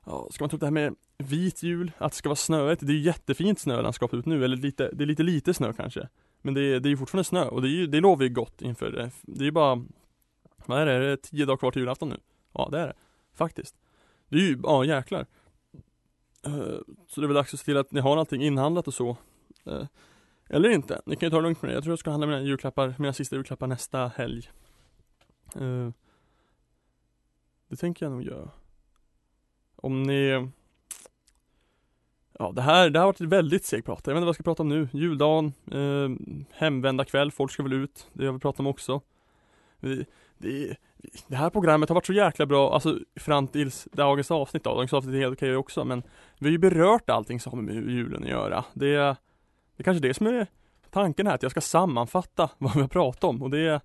ja, 0.05 0.27
ska 0.31 0.43
man 0.43 0.49
ta 0.49 0.55
upp 0.55 0.59
det 0.59 0.65
här 0.65 0.71
med 0.71 0.95
vit 1.17 1.63
jul, 1.63 1.91
att 1.97 2.11
det 2.11 2.17
ska 2.17 2.29
vara 2.29 2.35
snöigt. 2.35 2.81
Det 2.85 2.91
är 2.91 2.95
ju 2.95 3.01
jättefint 3.01 3.59
snölandskap 3.59 4.13
ut 4.13 4.25
nu, 4.25 4.45
eller 4.45 4.57
lite, 4.57 4.91
det 4.93 5.03
är 5.03 5.05
lite 5.05 5.23
lite 5.23 5.53
snö 5.53 5.73
kanske. 5.73 6.07
Men 6.41 6.53
det 6.53 6.61
är, 6.61 6.79
det 6.79 6.87
är 6.87 6.91
ju 6.91 6.97
fortfarande 6.97 7.23
snö 7.23 7.45
och 7.45 7.61
det, 7.61 7.67
är 7.67 7.71
ju, 7.71 7.87
det 7.87 7.99
lovar 7.99 8.23
ju 8.23 8.29
gott 8.29 8.61
inför 8.61 8.91
det. 8.91 9.11
Det 9.21 9.43
är 9.43 9.45
ju 9.45 9.51
bara, 9.51 9.85
vad 10.65 10.81
är 10.81 10.85
det, 10.85 10.91
är 10.91 10.99
det 10.99 11.17
tio 11.17 11.45
dagar 11.45 11.57
kvar 11.57 11.71
till 11.71 11.81
julafton 11.81 12.09
nu? 12.09 12.17
Ja 12.53 12.69
det 12.71 12.79
är 12.79 12.87
det, 12.87 12.93
faktiskt. 13.33 13.75
Det 14.29 14.35
är 14.35 14.41
ju, 14.41 14.59
ja 14.63 14.85
jäklar. 14.85 15.25
Eh, 16.45 16.79
så 17.07 17.21
det 17.21 17.25
är 17.25 17.27
väl 17.27 17.35
dags 17.35 17.53
att 17.53 17.59
se 17.59 17.65
till 17.65 17.77
att 17.77 17.91
ni 17.91 17.99
har 17.99 18.17
allting 18.17 18.43
inhandlat 18.43 18.87
och 18.87 18.93
så. 18.93 19.17
Eh, 19.65 19.85
eller 20.53 20.69
inte, 20.69 21.01
ni 21.05 21.15
kan 21.15 21.27
ju 21.27 21.31
ta 21.31 21.35
det 21.37 21.41
lugnt 21.43 21.61
med 21.61 21.71
det. 21.71 21.75
Jag 21.75 21.83
tror 21.83 21.91
jag 21.91 21.99
ska 21.99 22.09
handla 22.11 22.27
mina 22.27 22.41
julklappar, 22.41 22.95
mina 22.97 23.13
sista 23.13 23.35
julklappar 23.35 23.67
nästa 23.67 24.07
helg. 24.07 24.49
Eh, 25.55 25.89
det 27.67 27.75
tänker 27.75 28.05
jag 28.05 28.11
nog 28.11 28.23
göra. 28.23 28.49
Om 29.75 30.03
ni 30.03 30.49
Ja 32.39 32.51
det 32.51 32.61
här, 32.61 32.89
det 32.89 32.99
här 32.99 33.05
har 33.05 33.13
varit 33.13 33.21
ett 33.21 33.27
väldigt 33.27 33.65
segt 33.65 33.85
prat. 33.85 34.01
Jag 34.05 34.13
vet 34.13 34.17
inte 34.17 34.25
vad 34.25 34.27
jag 34.27 34.35
ska 34.35 34.43
prata 34.43 34.63
om 34.63 34.69
nu. 34.69 34.89
Juldagen, 34.93 35.53
eh, 35.71 36.09
hemvända 36.51 37.05
kväll, 37.05 37.31
folk 37.31 37.51
ska 37.51 37.63
väl 37.63 37.73
ut. 37.73 38.09
Det 38.13 38.25
har 38.25 38.33
vi 38.33 38.39
pratat 38.39 38.59
om 38.59 38.67
också. 38.67 39.01
Vi, 39.79 40.05
det, 40.37 40.77
det 41.27 41.35
här 41.35 41.49
programmet 41.49 41.89
har 41.89 41.95
varit 41.95 42.05
så 42.05 42.13
jäkla 42.13 42.45
bra, 42.45 42.73
alltså 42.73 42.99
fram 43.15 43.47
tills 43.47 43.87
dagens 43.91 44.31
avsnitt 44.31 44.63
då. 44.63 44.69
Dagens 44.73 44.93
avsnitt 44.93 45.15
är 45.15 45.19
helt 45.19 45.33
okej 45.37 45.55
också 45.55 45.85
men 45.85 46.03
vi 46.39 46.45
har 46.45 46.51
ju 46.51 46.57
berört 46.57 47.09
allting 47.09 47.39
som 47.39 47.51
har 47.53 47.61
med 47.61 47.75
julen 47.75 48.23
att 48.23 48.29
göra. 48.29 48.65
Det, 48.73 48.95
är- 48.95 49.15
det 49.81 49.83
är 49.83 49.93
kanske 49.93 50.07
det 50.07 50.13
som 50.13 50.27
är 50.27 50.47
tanken 50.89 51.27
här, 51.27 51.35
att 51.35 51.43
jag 51.43 51.51
ska 51.51 51.61
sammanfatta 51.61 52.49
vad 52.57 52.75
vi 52.75 52.81
har 52.81 52.87
pratat 52.87 53.23
om 53.23 53.41
och 53.41 53.49
det, 53.49 53.81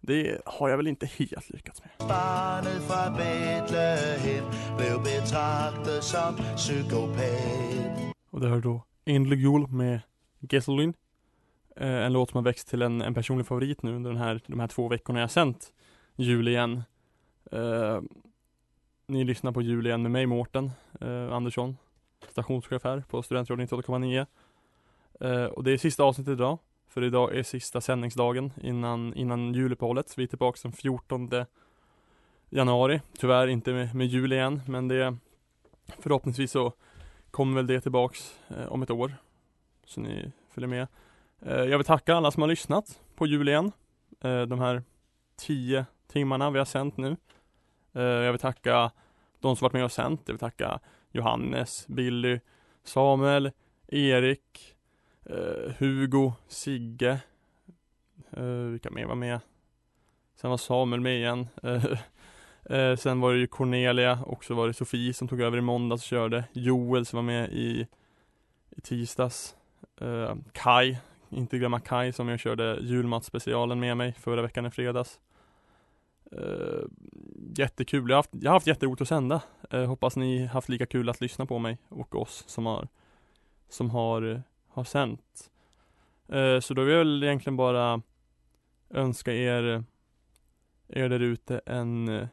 det 0.00 0.40
har 0.46 0.68
jag 0.68 0.76
väl 0.76 0.86
inte 0.86 1.06
helt 1.06 1.50
lyckats 1.50 1.82
med. 1.82 2.08
Barnet 2.08 2.82
fra 2.82 3.10
Bethlehem 3.10 4.44
blev 4.76 5.02
betragtet 5.02 6.04
som 6.04 6.36
psykopat. 6.56 8.14
Och 8.30 8.40
det 8.40 8.48
här 8.48 8.56
är 8.56 8.60
då 8.60 8.84
Endelig 9.04 9.40
jul 9.40 9.66
med 9.68 10.00
Gasoline. 10.40 10.94
Eh, 11.76 12.06
en 12.06 12.12
låt 12.12 12.30
som 12.30 12.38
har 12.38 12.44
växt 12.44 12.68
till 12.68 12.82
en, 12.82 13.02
en 13.02 13.14
personlig 13.14 13.46
favorit 13.46 13.82
nu 13.82 13.96
under 13.96 14.10
den 14.10 14.20
här, 14.20 14.40
de 14.46 14.60
här 14.60 14.68
två 14.68 14.88
veckorna 14.88 15.20
jag 15.20 15.30
sänt 15.30 15.72
Jul 16.16 16.48
igen. 16.48 16.82
Eh, 17.52 18.00
ni 19.06 19.24
lyssnar 19.24 19.52
på 19.52 19.62
Jul 19.62 19.86
igen 19.86 20.02
med 20.02 20.10
mig 20.10 20.26
Mårten 20.26 20.70
eh, 21.00 21.32
Andersson, 21.32 21.76
stationschef 22.28 22.84
här 22.84 23.04
på 23.08 23.22
Studentradion 23.22 23.66
98,9. 23.66 24.26
Eh, 25.22 25.44
och 25.44 25.64
det 25.64 25.72
är 25.72 25.78
sista 25.78 26.04
avsnittet 26.04 26.32
idag, 26.32 26.58
för 26.88 27.04
idag 27.04 27.36
är 27.36 27.42
sista 27.42 27.80
sändningsdagen 27.80 28.52
innan, 28.62 29.14
innan 29.14 29.54
juluppehållet. 29.54 30.18
Vi 30.18 30.22
är 30.22 30.26
tillbaka 30.26 30.58
den 30.62 30.72
14 30.72 31.30
januari. 32.50 33.00
Tyvärr 33.18 33.46
inte 33.46 33.72
med, 33.72 33.94
med 33.94 34.06
jul 34.06 34.32
igen, 34.32 34.62
men 34.66 34.88
det 34.88 35.16
förhoppningsvis 35.98 36.50
så 36.50 36.72
kommer 37.30 37.56
väl 37.56 37.66
det 37.66 37.80
tillbaks 37.80 38.38
eh, 38.48 38.66
om 38.66 38.82
ett 38.82 38.90
år. 38.90 39.14
Så 39.84 40.00
ni 40.00 40.32
följer 40.50 40.68
med. 40.68 40.86
Eh, 41.40 41.64
jag 41.64 41.78
vill 41.78 41.86
tacka 41.86 42.14
alla 42.14 42.30
som 42.30 42.40
har 42.40 42.48
lyssnat 42.48 43.00
på 43.14 43.26
jul 43.26 43.48
igen. 43.48 43.72
Eh, 44.20 44.42
de 44.42 44.58
här 44.58 44.82
tio 45.36 45.86
timmarna 46.06 46.50
vi 46.50 46.58
har 46.58 46.66
sänt 46.66 46.96
nu. 46.96 47.16
Eh, 47.92 48.02
jag 48.02 48.32
vill 48.32 48.40
tacka 48.40 48.90
de 49.40 49.56
som 49.56 49.64
varit 49.64 49.72
med 49.72 49.84
och 49.84 49.92
sänt. 49.92 50.22
Jag 50.26 50.32
vill 50.32 50.40
tacka 50.40 50.80
Johannes, 51.10 51.86
Billy, 51.88 52.40
Samuel, 52.84 53.50
Erik, 53.88 54.76
eh, 55.24 55.72
Hugo, 55.78 56.32
Sigge. 56.48 57.20
Eh, 58.30 58.44
vilka 58.44 58.90
mer 58.90 59.06
var 59.06 59.14
med? 59.14 59.40
Sen 60.36 60.50
var 60.50 60.56
Samuel 60.56 61.00
med 61.00 61.16
igen. 61.16 61.48
Eh, 61.62 61.84
eh, 62.78 62.96
sen 62.96 63.20
var 63.20 63.32
det 63.32 63.38
ju 63.38 63.46
Cornelia 63.46 64.18
och 64.26 64.44
så 64.44 64.54
var 64.54 64.66
det 64.66 64.74
Sofie 64.74 65.14
som 65.14 65.28
tog 65.28 65.40
över 65.40 65.58
i 65.58 65.60
måndags 65.60 66.02
och 66.02 66.08
körde. 66.08 66.44
Joel 66.52 67.06
som 67.06 67.16
var 67.16 67.22
med 67.22 67.52
i, 67.52 67.86
i 68.70 68.80
tisdags. 68.80 69.56
Eh, 70.00 70.34
Kai, 70.52 70.96
inte 71.30 71.58
glömma 71.58 71.80
Kai 71.80 72.12
som 72.12 72.28
jag 72.28 72.40
körde 72.40 72.78
julmatspecialen 72.80 73.80
med 73.80 73.96
mig 73.96 74.12
förra 74.12 74.42
veckan 74.42 74.66
i 74.66 74.70
fredags. 74.70 75.20
Eh, 76.32 76.84
jättekul, 77.56 78.10
jag 78.10 78.16
har 78.16 78.18
haft, 78.18 78.30
jag 78.32 78.50
har 78.50 78.56
haft 78.56 78.66
jätteroligt 78.66 79.02
att 79.02 79.08
sända. 79.08 79.42
Eh, 79.70 79.84
hoppas 79.84 80.16
ni 80.16 80.46
haft 80.46 80.68
lika 80.68 80.86
kul 80.86 81.08
att 81.08 81.20
lyssna 81.20 81.46
på 81.46 81.58
mig 81.58 81.78
och 81.88 82.14
oss 82.14 82.44
som 82.46 82.66
har 82.66 82.88
som 83.68 83.90
har, 83.90 84.22
eh, 84.22 84.40
har 84.72 84.84
sänt. 84.84 85.50
Eh, 86.28 86.60
så 86.60 86.74
då 86.74 86.82
vill 86.82 86.92
jag 86.92 86.98
väl 86.98 87.22
egentligen 87.22 87.56
bara 87.56 88.02
önska 88.90 89.32
er 89.32 89.84
er 90.88 91.08
där 91.08 91.20
ute 91.20 91.60
en 91.66 92.28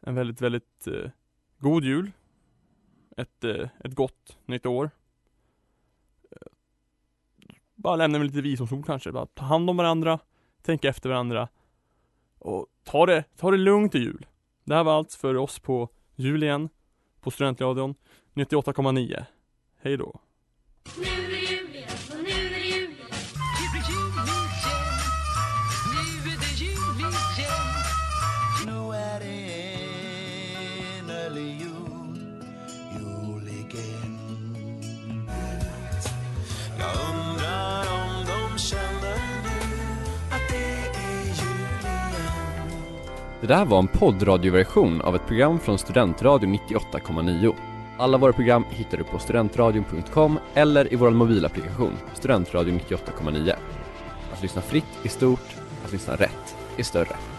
en 0.00 0.14
väldigt, 0.14 0.40
väldigt 0.40 0.86
eh, 0.86 1.10
god 1.58 1.84
jul. 1.84 2.12
Ett, 3.16 3.44
eh, 3.44 3.68
ett 3.84 3.94
gott 3.94 4.38
nytt 4.46 4.66
år. 4.66 4.90
Bara 7.74 7.96
lämna 7.96 8.18
med 8.18 8.26
lite 8.26 8.40
visdomsord 8.40 8.86
kanske. 8.86 9.12
Bara 9.12 9.26
ta 9.26 9.44
hand 9.44 9.70
om 9.70 9.76
varandra, 9.76 10.18
tänk 10.62 10.84
efter 10.84 11.08
varandra 11.08 11.48
och 12.38 12.66
ta 12.84 13.06
det, 13.06 13.24
ta 13.36 13.50
det 13.50 13.56
lugnt 13.56 13.94
i 13.94 13.98
jul. 13.98 14.26
Det 14.64 14.74
här 14.74 14.84
var 14.84 14.96
allt 14.96 15.14
för 15.14 15.36
oss 15.36 15.58
på 15.58 15.88
jul 16.14 16.42
igen 16.42 16.68
på 17.20 17.30
Studentradion 17.30 17.94
98,9. 18.34 19.24
Hej 19.82 19.96
då. 19.96 20.20
Där 43.50 43.64
var 43.64 43.78
en 43.78 43.88
poddradioversion 43.88 45.00
av 45.00 45.16
ett 45.16 45.26
program 45.26 45.60
från 45.60 45.78
Studentradion 45.78 46.54
98,9. 46.54 47.54
Alla 47.98 48.18
våra 48.18 48.32
program 48.32 48.64
hittar 48.70 48.98
du 48.98 49.04
på 49.04 49.18
studentradion.com 49.18 50.38
eller 50.54 50.92
i 50.92 50.96
vår 50.96 51.10
mobilapplikation 51.10 51.92
Studentradion 52.14 52.80
98,9. 52.80 53.54
Att 54.32 54.42
lyssna 54.42 54.62
fritt 54.62 55.04
är 55.04 55.08
stort, 55.08 55.56
att 55.84 55.92
lyssna 55.92 56.14
rätt 56.14 56.56
är 56.76 56.82
större. 56.82 57.29